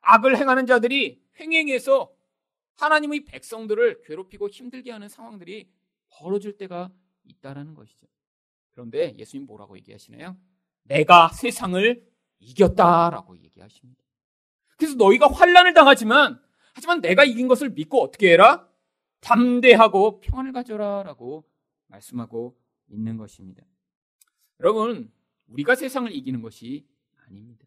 [0.02, 2.10] 악을 행하는 자들이 횡행해서
[2.76, 5.70] 하나님의 백성들을 괴롭히고 힘들게 하는 상황들이
[6.10, 6.92] 벌어질 때가
[7.26, 8.08] 있다라는 것이죠.
[8.72, 10.38] 그런데 예수님 뭐라고 얘기하시나요?
[10.84, 12.06] 내가 세상을
[12.40, 14.04] 이겼다라고 얘기하십니다.
[14.78, 16.42] 그래서 너희가 환란을 당하지만
[16.74, 18.68] 하지만 내가 이긴 것을 믿고 어떻게 해라?
[19.22, 21.46] 담대하고 평안을 가져라라고
[21.88, 22.58] 말씀하고
[22.90, 23.64] 있는 것입니다.
[24.60, 25.12] 여러분,
[25.48, 26.86] 우리가 세상을 이기는 것이
[27.26, 27.66] 아닙니다.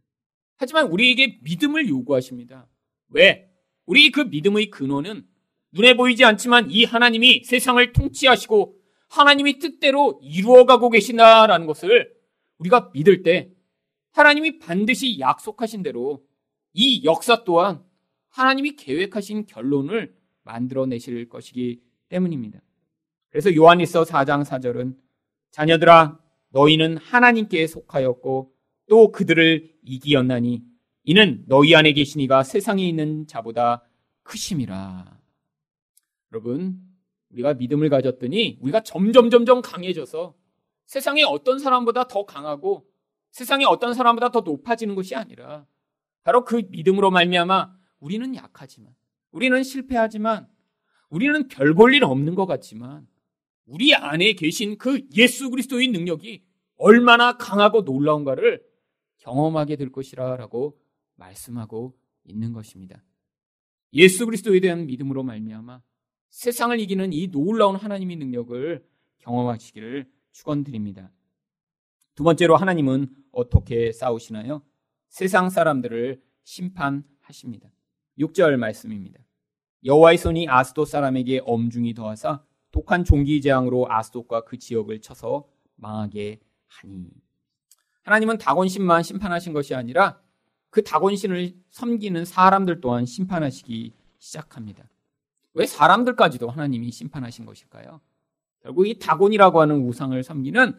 [0.57, 2.69] 하지만 우리에게 믿음을 요구하십니다.
[3.09, 3.45] 왜?
[3.87, 5.27] 우리 그 믿음의 근원은
[5.72, 8.77] 눈에 보이지 않지만 이 하나님이 세상을 통치하시고
[9.09, 12.12] 하나님이 뜻대로 이루어가고 계신다라는 것을
[12.59, 13.51] 우리가 믿을 때
[14.12, 16.25] 하나님이 반드시 약속하신 대로
[16.72, 17.83] 이 역사 또한
[18.31, 22.61] 하나님이 계획하신 결론을 만들어내실 것이기 때문입니다.
[23.31, 24.96] 그래서 요한일서 4장 4절은
[25.51, 26.18] 자녀들아
[26.51, 28.53] 너희는 하나님께 속하였고
[28.88, 30.62] 또 그들을 이기었나니
[31.09, 33.85] 이는 너희 안에 계신 이가 세상에 있는 자보다
[34.25, 35.21] 크심이라.
[36.33, 36.81] 여러분,
[37.31, 40.35] 우리가 믿음을 가졌더니 우리가 점점 점점 강해져서
[40.87, 42.88] 세상에 어떤 사람보다 더 강하고
[43.31, 45.64] 세상에 어떤 사람보다 더 높아지는 것이 아니라
[46.25, 48.92] 바로 그 믿음으로 말미암아 우리는 약하지만
[49.31, 50.49] 우리는 실패하지만
[51.09, 53.07] 우리는 별 볼 일 없는 것 같지만
[53.64, 56.42] 우리 안에 계신 그 예수 그리스도의 능력이
[56.79, 58.61] 얼마나 강하고 놀라운가를
[59.19, 60.77] 경험하게 될 것이라라고
[61.16, 63.02] 말씀하고 있는 것입니다.
[63.92, 65.83] 예수 그리스도에 대한 믿음으로 말미암아
[66.31, 68.85] 세상을 이기는 이 놀라운 하나님의 능력을
[69.18, 71.11] 경험하시기를 축원드립니다.
[72.14, 74.62] 두 번째로 하나님은 어떻게 싸우시나요?
[75.09, 77.70] 세상 사람들을 심판하십니다.
[78.18, 79.20] 6절 말씀입니다.
[79.85, 87.09] 여호와의 손이 아스돗 사람에게 엄중히 더하사 독한 종기 재앙으로 아스돗과 그 지역을 쳐서 망하게 하니.
[88.02, 90.20] 하나님은 다곤신만 심판하신 것이 아니라
[90.70, 94.88] 그 다곤신을 섬기는 사람들 또한 심판하시기 시작합니다.
[95.55, 98.00] 왜 사람들까지도 하나님이 심판하신 것일까요?
[98.61, 100.74] 결국 이 다곤이라고 하는 우상을 섬기는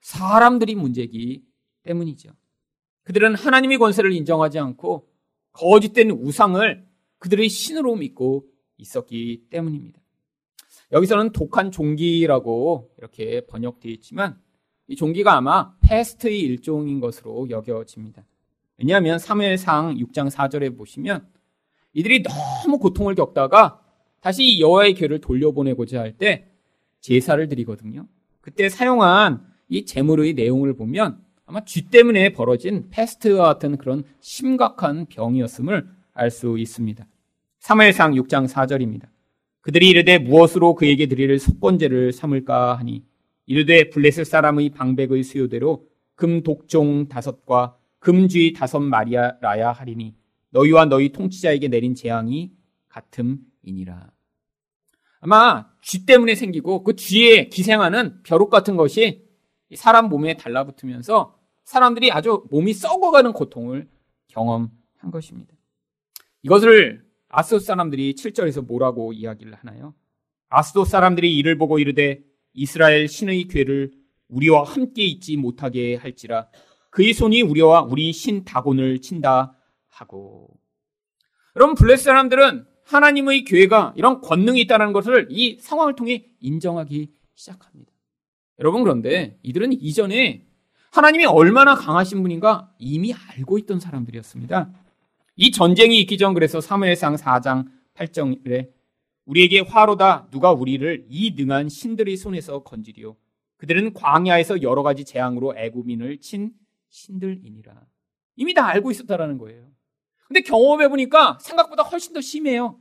[0.00, 1.42] 사람들이 문제이기
[1.82, 2.30] 때문이죠.
[3.04, 5.08] 그들은 하나님의 권세를 인정하지 않고
[5.52, 6.86] 거짓된 우상을
[7.18, 8.46] 그들의 신으로 믿고
[8.76, 10.00] 있었기 때문입니다.
[10.92, 14.40] 여기서는 독한 종기라고 이렇게 번역되어 있지만
[14.86, 18.24] 이 종기가 아마 패스트의 일종인 것으로 여겨집니다.
[18.78, 21.26] 왜냐하면 3회상 6장 4절에 보시면
[21.92, 23.80] 이들이 너무 고통을 겪다가
[24.20, 26.48] 다시 여호와의 궤를 돌려보내고자 할 때
[27.00, 28.06] 제사를 드리거든요.
[28.40, 35.88] 그때 사용한 이 제물의 내용을 보면 아마 쥐 때문에 벌어진 패스트와 같은 그런 심각한 병이었음을
[36.14, 37.06] 알 수 있습니다.
[37.60, 39.08] 3회상 6장 4절입니다.
[39.60, 43.04] 그들이 이르되 무엇으로 그에게 드릴 속건제를 삼을까 하니
[43.46, 50.14] 이르되 블레셋 사람의 방백의 수요대로 금 독종 다섯과 금쥐 다섯 마리아라야 하리니
[50.50, 52.52] 너희와 너희 통치자에게 내린 재앙이
[52.88, 54.10] 같음이니라.
[55.20, 59.26] 아마 쥐 때문에 생기고 그 쥐에 기생하는 벼룩 같은 것이
[59.74, 63.88] 사람 몸에 달라붙으면서 사람들이 아주 몸이 썩어가는 고통을
[64.28, 64.70] 경험한
[65.10, 65.54] 것입니다.
[66.42, 69.94] 이것을 아스도 사람들이 7절에서 뭐라고 이야기를 하나요?
[70.48, 72.22] 아스도 사람들이 이를 보고 이르되
[72.54, 73.92] 이스라엘 신의 괴를
[74.28, 76.48] 우리와 함께 있지 못하게 할지라
[76.90, 79.54] 그의 손이 우리와 우리 신 다곤을 친다
[79.88, 80.48] 하고
[81.56, 87.92] 여러분 블레스 사람들은 하나님의 교회가 이런 권능이 있다는 것을 이 상황을 통해 인정하기 시작합니다.
[88.58, 90.46] 여러분 그런데 이들은 이전에
[90.90, 94.70] 하나님이 얼마나 강하신 분인가 이미 알고 있던 사람들이었습니다.
[95.36, 98.70] 이 전쟁이 있기 전 그래서 사무엘상 4장 8절에
[99.26, 103.16] 우리에게 화로다 누가 우리를 이 능한 신들의 손에서 건지리요
[103.58, 106.52] 그들은 광야에서 여러 가지 재앙으로 애굽인을 친
[106.88, 107.86] 신들이니라.
[108.36, 109.70] 이미 다 알고 있었다라는 거예요.
[110.26, 112.80] 근데 경험해 보니까 생각보다 훨씬 더 심해요.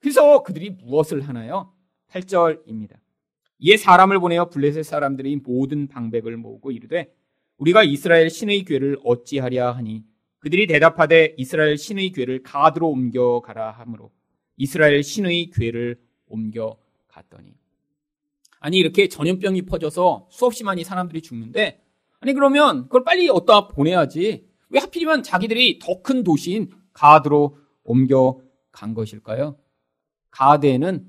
[0.00, 1.72] 그래서 그들이 무엇을 하나요?
[2.10, 2.96] 8절입니다.
[3.58, 7.14] 이에 사람을 보내어 블레셋 사람들이 모든 방백을 모으고 이르되
[7.56, 10.04] 우리가 이스라엘 신의 괴를 어찌하랴 하니
[10.38, 14.12] 그들이 대답하되 이스라엘 신의 괴를 가드로 옮겨 가라 하므로
[14.56, 16.76] 이스라엘 신의 괴를 옮겨
[17.08, 17.54] 갔더니
[18.60, 21.85] 아니 이렇게 전염병이 퍼져서 수없이 많이 사람들이 죽는데
[22.20, 28.40] 아니 그러면 그걸 빨리 어디다 보내야지 왜 하필이면 자기들이 더 큰 도시인 가드로 옮겨
[28.72, 29.58] 간 것일까요?
[30.30, 31.06] 가드에는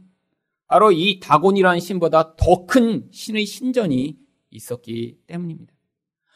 [0.67, 4.17] 바로 이 다곤이라는 신보다 더 큰 신의 신전이
[4.51, 5.73] 있었기 때문입니다.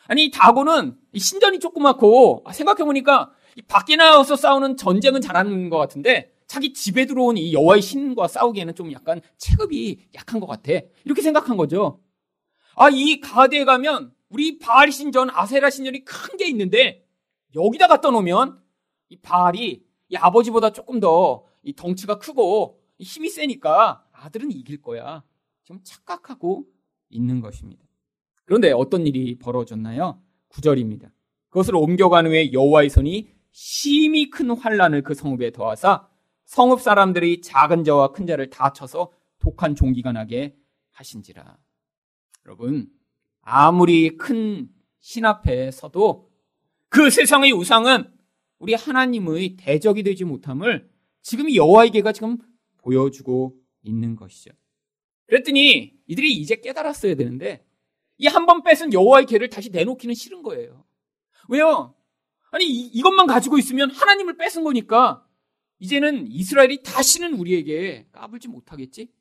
[0.08, 3.32] 아니 다곤은 신전이 조그맣고 아, 생각해 보니까
[3.68, 8.92] 밖에 나가서 싸우는 전쟁은 잘하는 것 같은데 자기 집에 들어온 이 여호와의 신과 싸우기에는 좀
[8.92, 10.72] 약간 체급이 약한 것 같아.
[11.06, 12.02] 이렇게 생각한 거죠.
[12.76, 17.06] 아, 이 가드에 가면 우리 바알 신전, 아세라 신전이 큰 게 있는데
[17.56, 18.62] 여기다 갖다 놓으면
[19.10, 25.24] 이 바알이 이 아버지보다 조금 더 이 덩치가 크고 힘이 세니까 아들은 이길 거야.
[25.64, 26.66] 지금 착각하고
[27.10, 27.86] 있는 것입니다.
[28.46, 30.22] 그런데 어떤 일이 벌어졌나요?
[30.50, 31.12] 9절입니다.
[31.50, 36.08] 그것을 옮겨간 후에 여호와의 손이 심히 큰 환란을 그 성읍에 더하사
[36.46, 40.56] 성읍 사람들이 작은 자와 큰 자를 다 쳐서 독한 종기가 나게
[40.92, 41.58] 하신지라.
[42.46, 42.90] 여러분,
[43.42, 44.70] 아무리 큰
[45.04, 46.30] 신 앞에 서도
[46.90, 48.14] 그 세상의 우상은
[48.60, 50.88] 우리 하나님의 대적이 되지 못함을
[51.24, 52.38] 지금 여호와에게가 지금
[52.78, 54.52] 보여주고 있는 것이죠.
[55.26, 57.66] 그랬더니 이들이 이제 깨달았어야 되는데
[58.20, 60.86] 이 한 번 뺏은 여호와의 개를 다시 내놓기는 싫은 거예요.
[61.50, 61.96] 왜요?
[62.52, 65.26] 아니 이, 것만 가지고 있으면 하나님을 뺏은 거니까
[65.80, 69.12] 이제는 이스라엘이 다시는 우리에게 까불지 못하겠지?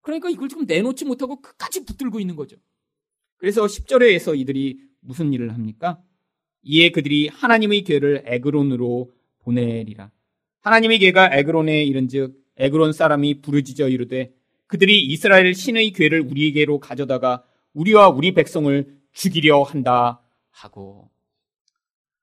[0.00, 2.56] 그러니까 이걸 지금 내놓지 못하고 끝까지 붙들고 있는 거죠.
[3.42, 6.00] 그래서 10절에서 이들이 무슨 일을 합니까?
[6.62, 10.12] 이에 그들이 하나님의 궤를 에그론으로 보내리라.
[10.60, 14.32] 하나님의 궤가 에그론에 이른즉 에그론 사람이 부르짖어 이르되
[14.68, 21.10] 그들이 이스라엘 신의 궤를 우리에게로 가져다가 우리와 우리 백성을 죽이려 한다 하고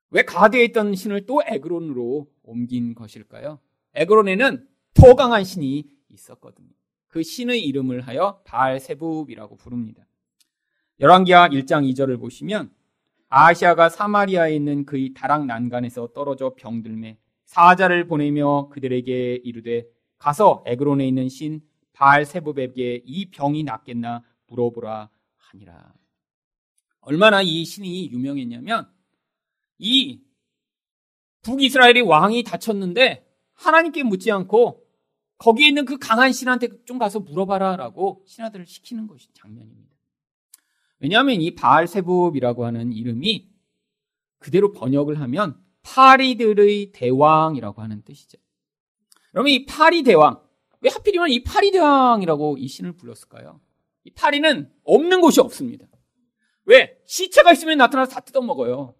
[0.08, 3.58] 왜 가드에 있던 신을 또 에그론으로 옮긴 것일까요?
[3.92, 6.70] 에그론에는 더 강한 신이 있었거든요.
[7.08, 10.06] 그 신의 이름을 하여 바알세붑이라고 부릅니다.
[11.00, 12.70] 열왕기하 1장 2절을 보시면
[13.30, 19.86] 아시아가 사마리아에 있는 그의 다락 난간에서 떨어져 병들매 사자를 보내며 그들에게 이르되
[20.18, 21.62] 가서 에그론에 있는 신
[21.94, 25.94] 바알세붑에게 이 병이 낫겠나 물어보라 하니라.
[27.00, 28.86] 얼마나 이 신이 유명했냐면
[29.78, 30.20] 이
[31.42, 34.84] 북이스라엘의 왕이 다쳤는데 하나님께 묻지 않고
[35.38, 39.89] 거기에 있는 그 강한 신한테 좀 가서 물어봐라라고 신하들을 시키는 것이 장면입니다.
[41.00, 43.50] 왜냐하면 이 바알세붑이라고 하는 이름이
[44.38, 48.38] 그대로 번역을 하면 파리들의 대왕이라고 하는 뜻이죠.
[49.30, 50.40] 그러면 이 파리 대왕
[50.80, 53.60] 왜 하필이면 이 파리 대왕이라고 이 신을 불렀을까요?
[54.04, 55.86] 이 파리는 없는 곳이 없습니다.
[56.64, 58.94] 왜 시체가 있으면 나타나서 다 뜯어먹어요.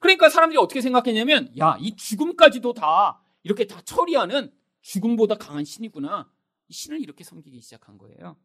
[0.00, 4.52] 그러니까 사람들이 어떻게 생각했냐면, 야, 이 죽음까지도 다 이렇게 다 처리하는
[4.82, 6.30] 죽음보다 강한 신이구나.
[6.68, 8.36] 이 신을 이렇게 섬기기 시작한 거예요.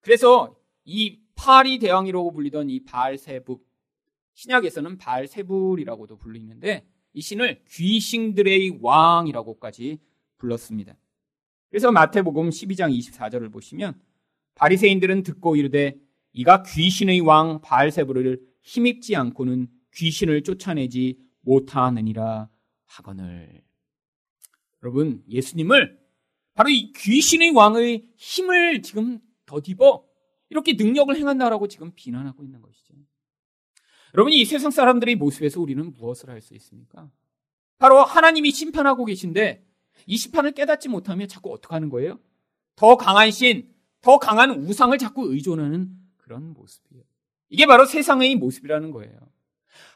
[0.00, 3.56] 그래서 이 파리 대왕이라고 불리던 이 바알세불,
[4.34, 9.98] 신약에서는 바알세불이라고도 불리는데 이 신을 귀신들의 왕이라고까지
[10.38, 10.96] 불렀습니다.
[11.68, 14.00] 그래서 마태복음 12장 24절을 보시면
[14.54, 15.96] 바리새인들은 듣고 이르되
[16.32, 22.48] 이가 귀신의 왕 바알세불을 힘입지 않고는 귀신을 쫓아내지 못하느니라
[22.86, 23.62] 하거늘.
[24.82, 25.98] 여러분, 예수님을
[26.54, 30.04] 바로 이 귀신의 왕의 힘을 지금 더디어
[30.52, 32.92] 이렇게 능력을 행한다라고 지금 비난하고 있는 것이죠.
[34.14, 37.10] 여러분, 이 세상 사람들의 모습에서 우리는 무엇을 할 수 있습니까?
[37.78, 39.66] 바로 하나님이 심판하고 계신데
[40.06, 42.20] 이 심판을 깨닫지 못하면 자꾸 어떻게 하는 거예요?
[42.76, 45.88] 더 강한 신, 더 강한 우상을 자꾸 의존하는
[46.18, 47.02] 그런 모습이에요.
[47.48, 49.18] 이게 바로 세상의 모습이라는 거예요.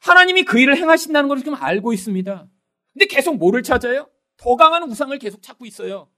[0.03, 2.49] 하나님이 그 일을 행하신다는 걸 지금 알고 있습니다.
[2.95, 4.09] 근데 계속 뭐를 찾아요?
[4.38, 6.09] 더 강한 우상을 계속 찾고 있어요.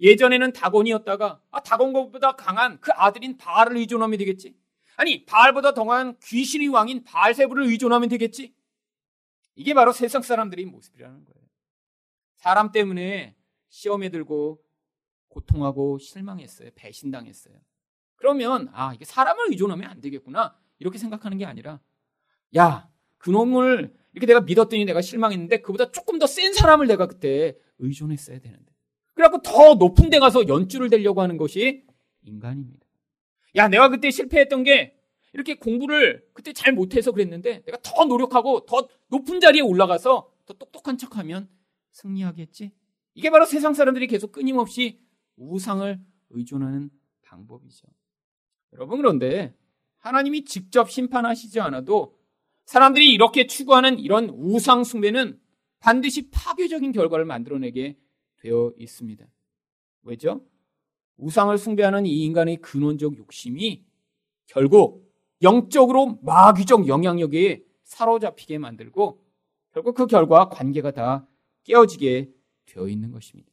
[0.00, 4.56] 예전에는 다곤이었다가 아 다곤보다 강한 그 아들인 바알을 의존하면 되겠지.
[4.96, 8.54] 아니 바알보다 더 강한 귀신의 왕인 바알세부를 의존하면 되겠지.
[9.54, 11.40] 이게 바로 세상 사람들의 모습이라는 거예요.
[12.36, 13.36] 사람 때문에
[13.68, 14.62] 시험에 들고
[15.28, 16.70] 고통하고 실망했어요.
[16.74, 17.54] 배신당했어요.
[18.16, 21.80] 그러면 아 이게 사람을 의존하면 안 되겠구나 이렇게 생각하는 게 아니라
[22.56, 28.40] 야 그놈을 이렇게 내가 믿었더니 내가 실망했는데 그보다 조금 더 센 사람을 내가 그때 의존했어야
[28.40, 28.69] 되는데.
[29.20, 31.84] 그래갖고 더 높은 데 가서 연주를 대려고 하는 것이
[32.22, 32.86] 인간입니다.
[33.56, 34.96] 야, 내가 그때 실패했던 게
[35.34, 40.96] 이렇게 공부를 그때 잘 못해서 그랬는데 내가 더 노력하고 더 높은 자리에 올라가서 더 똑똑한
[40.96, 41.50] 척 하면
[41.92, 42.72] 승리하겠지?
[43.14, 45.00] 이게 바로 세상 사람들이 계속 끊임없이
[45.36, 46.90] 우상을 의존하는
[47.22, 47.86] 방법이죠.
[48.72, 49.54] 여러분, 그런데
[49.98, 52.16] 하나님이 직접 심판하시지 않아도
[52.64, 55.38] 사람들이 이렇게 추구하는 이런 우상 숭배는
[55.80, 57.98] 반드시 파괴적인 결과를 만들어내게
[58.40, 59.24] 되어 있습니다.
[60.02, 60.44] 왜죠?
[61.16, 63.84] 우상을 숭배하는 이 인간의 근원적 욕심이
[64.46, 65.10] 결국
[65.42, 69.22] 영적으로 마귀적 영향력에 사로잡히게 만들고
[69.72, 71.26] 결국 그 결과 관계가 다
[71.64, 72.30] 깨어지게
[72.66, 73.50] 되어 있는 것입니다.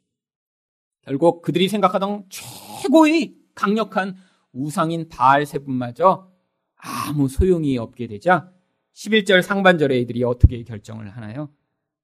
[1.02, 4.16] 결국 그들이 생각하던 최고의 강력한
[4.52, 6.32] 우상인 바알세분마저
[6.76, 8.52] 아무 소용이 없게 되자
[8.94, 11.50] 11절 상반절에 이들이 어떻게 결정을 하나요?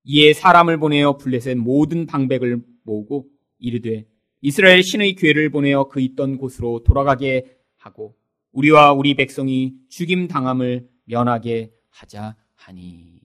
[0.03, 3.27] 이에 사람을 보내어 블레셋 모든 방백을 모으고
[3.59, 4.05] 이르되
[4.41, 8.15] 이스라엘 신의 괴를 보내어 그 있던 곳으로 돌아가게 하고
[8.51, 13.19] 우리와 우리 백성이 죽임 당함을 면하게 하자 하니.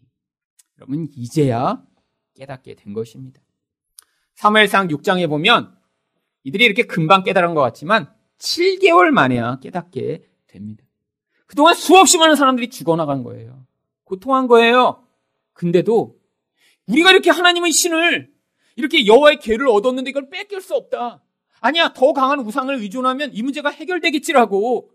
[0.79, 1.85] 여러분 이제야
[2.35, 3.41] 깨닫게 된 것입니다.
[4.35, 5.77] 사무엘상 6장에 보면
[6.45, 10.85] 이들이 이렇게 금방 깨달은 것 같지만 7개월 만에야 깨닫게 됩니다.
[11.47, 13.67] 그동안 수없이 많은 사람들이 죽어나간 거예요.
[14.05, 15.05] 고통한 거예요.
[15.53, 16.19] 근데도
[16.87, 18.33] 우리가 이렇게 하나님의 신을
[18.79, 21.21] 이렇게 여호와의 계를 얻었는데 이걸 뺏길 수 없다.
[21.61, 24.93] 아니야, 더 강한 우상을 의존하면 이 문제가 해결되겠지라고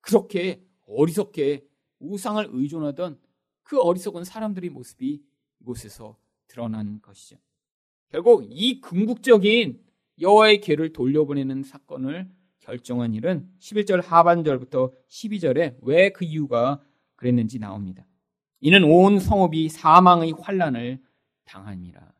[0.00, 1.66] 그렇게 어리석게
[1.98, 3.18] 우상을 의존하던
[3.62, 5.20] 그 어리석은 사람들의 모습이
[5.60, 6.16] 이곳에서
[6.48, 7.36] 드러난 것이죠.
[8.08, 9.82] 결국 이 궁극적인
[10.18, 12.30] 여호와의 계를 돌려보내는 사건을
[12.60, 16.80] 결정한 일은 11절 하반절부터 12절에 왜 그 이유가
[17.16, 18.06] 그랬는지 나옵니다.
[18.60, 21.02] 이는 온 성읍이 사망의 환란을
[21.44, 22.15] 당함이라.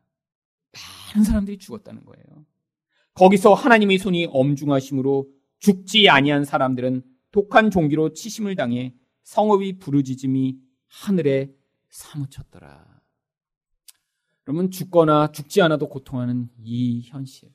[0.73, 2.45] 많은 사람들이 죽었다는 거예요.
[3.13, 5.27] 거기서 하나님의 손이 엄중하심으로
[5.59, 8.93] 죽지 아니한 사람들은 독한 종기로 치심을 당해
[9.23, 10.57] 성읍이 부르짖음이
[10.87, 11.51] 하늘에
[11.89, 13.01] 사무쳤더라.
[14.47, 17.49] 여러분 죽거나 죽지 않아도 고통하는 이 현실.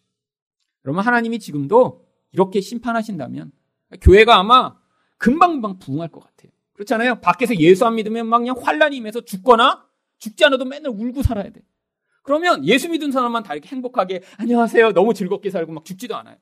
[0.84, 3.52] 여러분 하나님이 지금도 이렇게 심판하신다면
[4.00, 4.76] 교회가 아마
[5.18, 6.50] 금방금방 부흥할 것 같아요.
[6.72, 7.20] 그렇잖아요.
[7.20, 9.86] 밖에서 예수 안 믿으면 막 그냥 환란이 임해서 죽거나
[10.18, 11.62] 죽지 않아도 맨날 울고 살아야 돼.
[12.22, 14.92] 그러면 예수 믿은 사람만 다 이렇게 행복하게 안녕하세요.
[14.92, 16.36] 너무 즐겁게 살고 막 죽지도 않아요.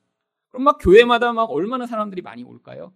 [0.49, 2.93] 그럼 막 교회마다 막 얼마나 사람들이 많이 올까요?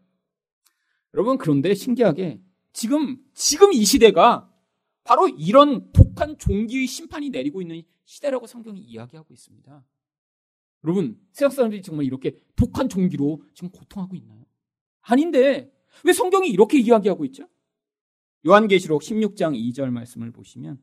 [1.14, 2.42] 여러분 그런데 신기하게
[2.74, 4.52] 지금 지금 이 시대가
[5.04, 9.84] 바로 이런 독한 종기의 심판이 내리고 있는 시대라고 성경이 이야기하고 있습니다.
[10.84, 14.44] 여러분 세상 사람들이 정말 이렇게 독한 종기로 지금 고통하고 있나요?
[15.02, 15.72] 아닌데
[16.04, 17.48] 왜 성경이 이렇게 이야기하고 있죠?
[18.46, 20.80] 요한계시록 16장 2절 말씀을 보시면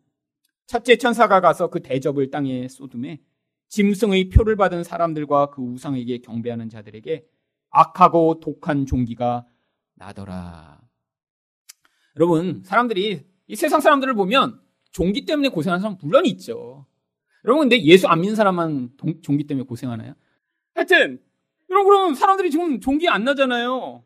[0.67, 3.21] 첫째 천사가 가서 그 대접을 땅에 쏟음에
[3.69, 7.27] 짐승의 표를 받은 사람들과 그 우상에게 경배하는 자들에게
[7.71, 9.47] 악하고 독한 종기가
[9.95, 10.81] 나더라.
[12.17, 14.61] 여러분, 사람들이 이 세상 사람들을 보면
[14.91, 16.87] 종기 때문에 고생하는 사람 물론 있죠.
[17.45, 20.15] 여러분, 근데 예수 안 믿는 사람만 동, 종기 때문에 고생하나요?
[20.75, 21.23] 하여튼,
[21.71, 24.05] 여러분, 그러면 사람들이 지금 종기 안 나잖아요.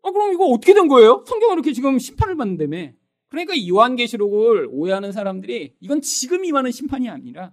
[0.00, 1.24] 어, 그럼 이거 어떻게 된 거예요?
[1.26, 2.92] 성경은 이렇게 지금 심판을 받는다며.
[3.28, 7.52] 그러니까 요한계시록을 오해하는 사람들이 이건 지금 임하는 심판이 아니라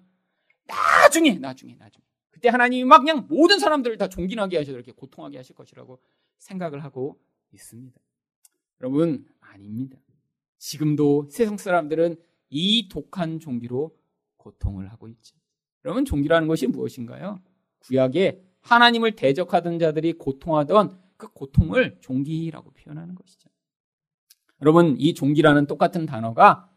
[0.67, 2.03] 나중에, 나중에, 나중에.
[2.31, 5.99] 그때 하나님이 막 그냥 모든 사람들을 다 종기나게 하셔서 이렇게 고통하게 하실 것이라고
[6.37, 7.19] 생각을 하고
[7.53, 7.99] 있습니다.
[8.81, 9.97] 여러분, 아닙니다.
[10.57, 12.17] 지금도 세상 사람들은
[12.49, 13.95] 이 독한 종기로
[14.37, 15.35] 고통을 하고 있죠.
[15.85, 17.39] 여러분, 종기라는 것이 무엇인가요?
[17.79, 23.49] 구약에 하나님을 대적하던 자들이 고통하던 그 고통을 종기라고 표현하는 것이죠.
[24.61, 26.69] 여러분, 이 종기라는 똑같은 단어가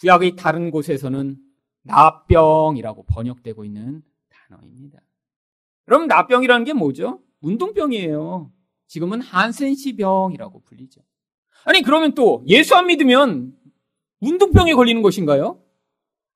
[0.00, 1.36] 구약의 다른 곳에서는
[1.82, 5.00] 나병이라고 번역되고 있는 단어입니다.
[5.84, 7.22] 그럼 나병이라는 게 뭐죠?
[7.40, 8.52] 운동병이에요.
[8.86, 11.00] 지금은 한센시 병이라고 불리죠.
[11.64, 13.56] 아니, 그러면 또 예수 안 믿으면
[14.20, 15.62] 운동병에 걸리는 것인가요?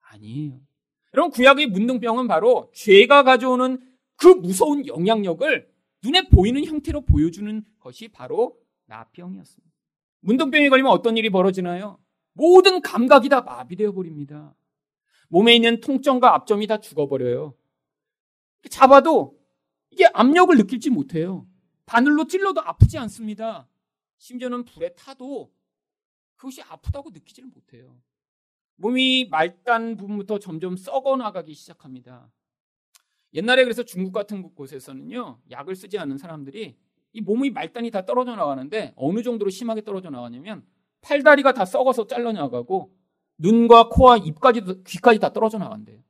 [0.01, 0.61] 아니에요.
[1.15, 3.79] 여러분, 구약의 문둥병은 바로 죄가 가져오는
[4.17, 5.71] 그 무서운 영향력을
[6.05, 8.57] 눈에 보이는 형태로 보여주는 것이 바로
[8.87, 9.72] 나병이었습니다.
[10.23, 11.99] 문둥병에 걸리면 어떤 일이 벌어지나요?
[12.33, 14.55] 모든 감각이 다 마비되어 버립니다.
[15.29, 17.55] 몸에 있는 통증과 압점이 다 죽어버려요.
[18.71, 19.39] 잡아도
[19.91, 21.47] 이게 압력을 느낄지 못해요.
[21.87, 23.69] 바늘로 찔러도 아프지 않습니다.
[24.19, 25.53] 심지어는 불에 타도
[26.37, 28.01] 그것이 아프다고 느끼지를 못해요.
[28.77, 32.31] 몸이 말단 부분부터 점점 썩어 나가기 시작합니다.
[33.35, 36.77] 옛날에 그래서 중국 같은 곳에서는요, 약을 쓰지 않는 사람들이
[37.13, 40.65] 이 몸의 말단이 다 떨어져 나가는데 어느 정도로 심하게 떨어져 나가냐면
[41.03, 42.95] 팔다리가 다 썩어서 잘려 나가고
[43.39, 46.01] 눈과 코와 입까지 귀까지 다 떨어져 나간대요.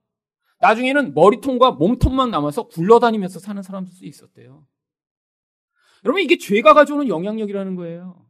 [0.60, 4.66] 나중에는 머리통과 몸통만 남아서 굴러다니면서 사는 사람들도 있었대요.
[6.04, 8.24] 여러분 이게 죄가 가져오는 영향력이라는 거예요.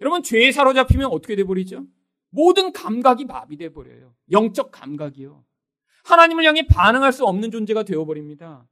[0.00, 1.84] 여러분 죄에 사로잡히면 어떻게 돼 버리죠?
[2.30, 4.14] 모든 감각이 마비돼 버려요.
[4.30, 5.44] 영적 감각이요.
[6.04, 8.68] 하나님을 향해 반응할 수 없는 존재가 되어 버립니다.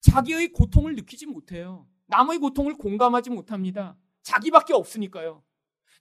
[0.00, 1.86] 자기의 고통을 느끼지 못해요.
[2.06, 3.96] 남의 고통을 공감하지 못합니다.
[4.22, 5.42] 자기밖에 없으니까요.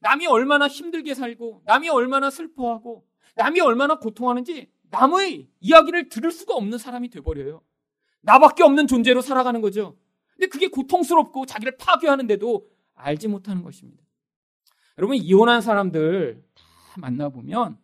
[0.02, 6.78] 남이 얼마나 힘들게 살고, 남이 얼마나 슬퍼하고, 남이 얼마나 고통하는지 남의 이야기를 들을 수가 없는
[6.78, 7.64] 사람이 돼버려요.
[8.22, 9.98] 나밖에 없는 존재로 살아가는 거죠.
[10.34, 14.04] 근데 그게 고통스럽고 자기를 파괴하는데도 알지 못하는 것입니다.
[14.98, 16.64] 여러분, 이혼한 사람들 다
[16.98, 17.78] 만나보면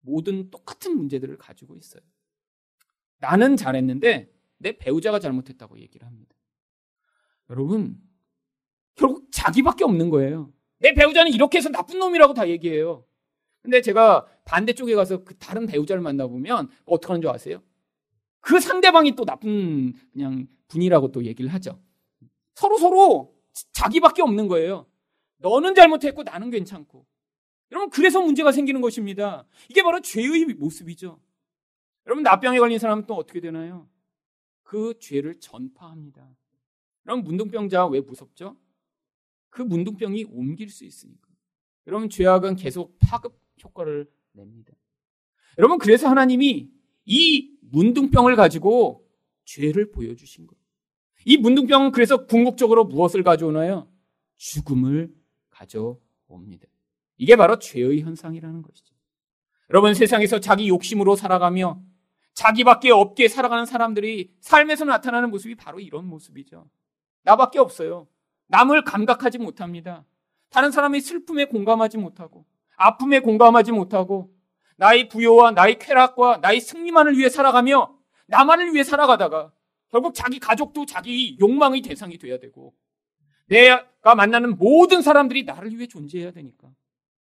[0.00, 2.02] 모든 똑같은 문제들을 가지고 있어요.
[3.18, 6.34] 나는 잘했는데 내 배우자가 잘못했다고 얘기를 합니다.
[7.52, 8.00] 여러분,
[8.94, 10.50] 결국 자기밖에 없는 거예요.
[10.78, 13.04] 내 배우자는 이렇게 해서 나쁜 놈이라고 다 얘기해요.
[13.60, 17.62] 근데 제가 반대쪽에 가서 그 다른 배우자를 만나보면 어떻게 하는 줄 아세요?
[18.40, 21.78] 그 상대방이 또 나쁜 그냥 분이라고 또 얘기를 하죠.
[22.54, 23.36] 서로 서로
[23.72, 24.86] 자기밖에 없는 거예요.
[25.36, 27.06] 너는 잘못했고 나는 괜찮고.
[27.70, 29.46] 여러분 그래서 문제가 생기는 것입니다.
[29.68, 31.20] 이게 바로 죄의 모습이죠.
[32.06, 33.88] 여러분 나병에 걸린 사람은 또 어떻게 되나요?
[34.62, 36.28] 그 죄를 전파합니다.
[37.02, 38.56] 그럼 문둥병자 왜 무섭죠?
[39.50, 41.28] 그 문둥병이 옮길 수 있으니까.
[41.86, 44.72] 여러분 죄악은 계속 파급 효과를 냅니다.
[45.58, 46.70] 여러분 그래서 하나님이
[47.04, 49.06] 이 문둥병을 가지고
[49.44, 50.62] 죄를 보여주신 거예요.
[51.24, 53.88] 이 문둥병은 그래서 궁극적으로 무엇을 가져오나요?
[54.36, 55.14] 죽음을
[55.50, 56.66] 가져옵니다.
[57.16, 58.94] 이게 바로 죄의 현상이라는 것이죠.
[59.70, 61.82] 여러분 세상에서 자기 욕심으로 살아가며
[62.34, 66.68] 자기밖에 없게 살아가는 사람들이 삶에서 나타나는 모습이 바로 이런 모습이죠.
[67.22, 68.08] 나밖에 없어요.
[68.48, 70.04] 남을 감각하지 못합니다.
[70.50, 72.44] 다른 사람의 슬픔에 공감하지 못하고
[72.76, 74.34] 아픔에 공감하지 못하고
[74.76, 77.96] 나의 부여와 나의 쾌락과 나의 승리만을 위해 살아가며
[78.26, 79.52] 나만을 위해 살아가다가
[79.88, 82.74] 결국 자기 가족도 자기 욕망의 대상이 돼야 되고
[83.46, 86.68] 내가 만나는 모든 사람들이 나를 위해 존재해야 되니까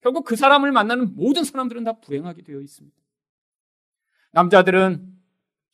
[0.02, 2.96] 결국 그 사람을 만나는 모든 사람들은 다 불행하게 되어 있습니다.
[4.32, 5.12] 남자들은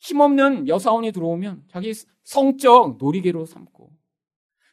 [0.00, 1.92] 힘없는 여사원이 들어오면 자기
[2.22, 3.97] 성적 놀이개로 삼고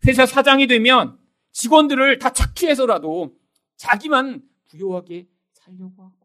[0.08, 1.18] 회사 사장이 되면
[1.52, 3.36] 직원들을 다 착취해서라도
[3.78, 6.16] 자기만 부유하게 살려고 하고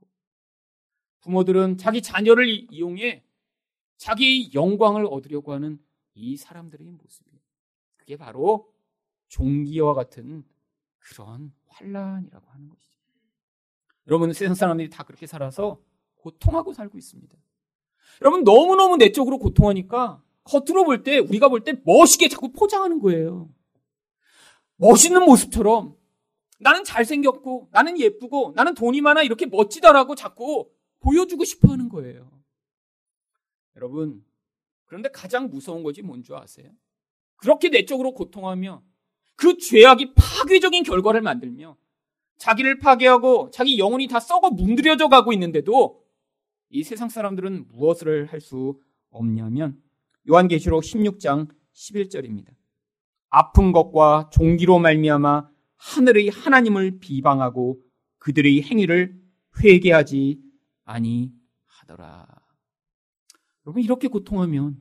[1.20, 3.24] 부모들은 자기 자녀를 이용해
[3.96, 5.78] 자기 영광을 얻으려고 하는
[6.14, 7.40] 이 사람들의 모습이에요.
[7.96, 8.72] 그게 바로
[9.28, 10.44] 종기와 같은
[10.98, 12.98] 그런 환란이라고 하는 것이죠.
[14.08, 15.80] 여러분 세상 사람들이 다 그렇게 살아서
[16.16, 17.36] 고통하고 살고 있습니다.
[18.22, 23.48] 여러분 너무너무 내적으로 고통하니까 겉으로 볼 때 우리가 볼 때 멋있게 자꾸 포장하는 거예요.
[24.80, 25.94] 멋있는 모습처럼
[26.58, 30.70] 나는 잘생겼고 나는 예쁘고 나는 돈이 많아 이렇게 멋지다라고 자꾸
[31.00, 32.30] 보여주고 싶어 하는 거예요.
[33.76, 34.24] 여러분
[34.86, 36.70] 그런데 가장 무서운 것이 뭔지 아세요?
[37.36, 38.82] 그렇게 내적으로 고통하며
[39.36, 41.76] 그 죄악이 파괴적인 결과를 만들며
[42.38, 46.02] 자기를 파괴하고 자기 영혼이 다 썩어 문드려져 가고 있는데도
[46.70, 49.82] 이 세상 사람들은 무엇을 할 수 없냐면
[50.28, 52.59] 요한계시록 16장 11절입니다.
[53.30, 57.80] 아픈 것과 종기로 말미암아 하늘의 하나님을 비방하고
[58.18, 59.18] 그들의 행위를
[59.62, 60.40] 회개하지
[60.84, 62.26] 아니하더라.
[63.66, 64.76] 여러분 이렇게 고통하면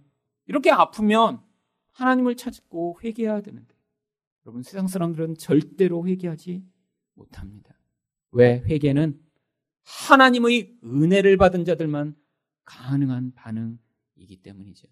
[0.45, 1.41] 이렇게 아프면
[1.91, 3.75] 하나님을 찾고 회개해야 되는데
[4.45, 6.63] 여러분 세상 사람들은 절대로 회개하지
[7.13, 7.77] 못합니다.
[8.31, 9.19] 왜 회개는
[9.83, 12.15] 하나님의 은혜를 받은 자들만
[12.65, 14.87] 가능한 반응이기 때문이죠.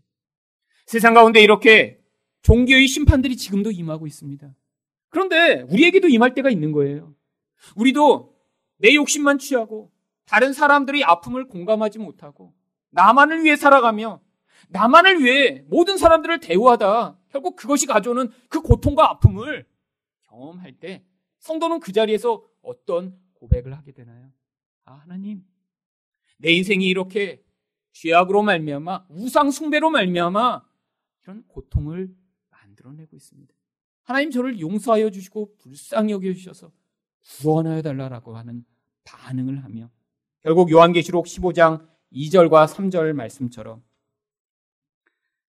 [0.86, 2.03] 세상 가운데 이렇게
[2.47, 4.55] 종교의 심판들이 지금도 임하고 있습니다.
[5.09, 7.13] 그런데 우리에게도 임할 때가 있는 거예요.
[7.75, 8.33] 우리도
[8.77, 9.91] 내 욕심만 취하고
[10.23, 12.53] 다른 사람들의 아픔을 공감하지 못하고
[12.91, 14.21] 나만을 위해 살아가며
[14.69, 19.67] 나만을 위해 모든 사람들을 대우하다 결국 그것이 가져오는 그 고통과 아픔을
[20.23, 21.03] 경험할 때
[21.39, 24.31] 성도는 그 자리에서 어떤 고백을 하게 되나요?
[24.85, 25.43] 아, 하나님,
[26.37, 27.43] 내 인생이 이렇게
[27.91, 30.63] 죄악으로 말미암아 우상 숭배로 말미암아
[31.23, 32.15] 이런 고통을
[32.78, 33.53] 만들어내고 있습니다.
[34.03, 36.71] 하나님 저를 용서하여 주시고 불쌍히 여겨 주셔서
[37.41, 38.63] 구원하여 달라라고 하는
[39.03, 39.89] 반응을 하며
[40.41, 43.84] 결국 요한계시록 15장 2절과 3절 말씀처럼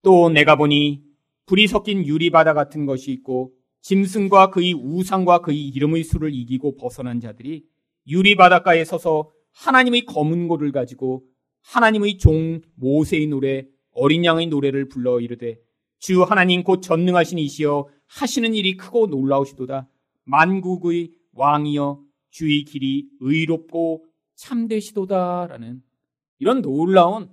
[0.02, 1.04] 또 내가 보니
[1.46, 7.66] 불이 섞인 유리바다 같은 것이 있고 짐승과 그의 우상과 그의 이름의 수를 이기고 벗어난 자들이
[8.08, 11.24] 유리 바닷가에 서서 하나님의 검은 고를 가지고
[11.62, 15.58] 하나님의 종 모세의 노래 어린 양의 노래를 불러 이르되
[16.00, 19.88] 주 하나님 곧 전능하신 이시여 하시는 일이 크고 놀라우시도다
[20.24, 25.82] 만국의 왕이여 주의 길이 의롭고 참되시도다라는
[26.38, 27.30] 이런 놀라운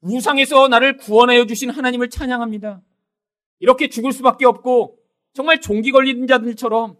[0.00, 2.82] 우상에서 나를 구원하여 주신 하나님을 찬양합니다.
[3.58, 4.98] 이렇게 죽을 수밖에 없고
[5.32, 6.96] 정말 종기 걸린 자들처럼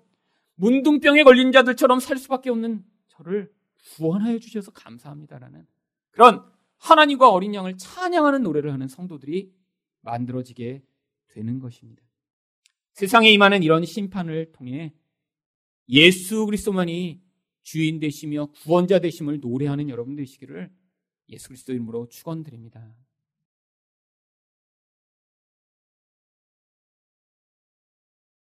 [0.55, 3.53] 문둥병에 걸린 자들처럼 살 수밖에 없는 저를
[3.97, 5.67] 구원하여 주셔서 감사합니다라는
[6.11, 6.43] 그런
[6.79, 9.53] 하나님과 어린 양을 찬양하는 노래를 하는 성도들이
[10.07, 10.83] 만들어지게
[11.29, 12.03] 되는 것입니다.
[12.95, 14.95] 세상에 임하는 이런 심판을 통해
[15.89, 17.21] 예수 그리스도만이
[17.63, 20.71] 주인 되시며 구원자 되심을 노래하는 여러분 되시기를
[21.29, 22.95] 예수 그리스도 이름으로 축원드립니다.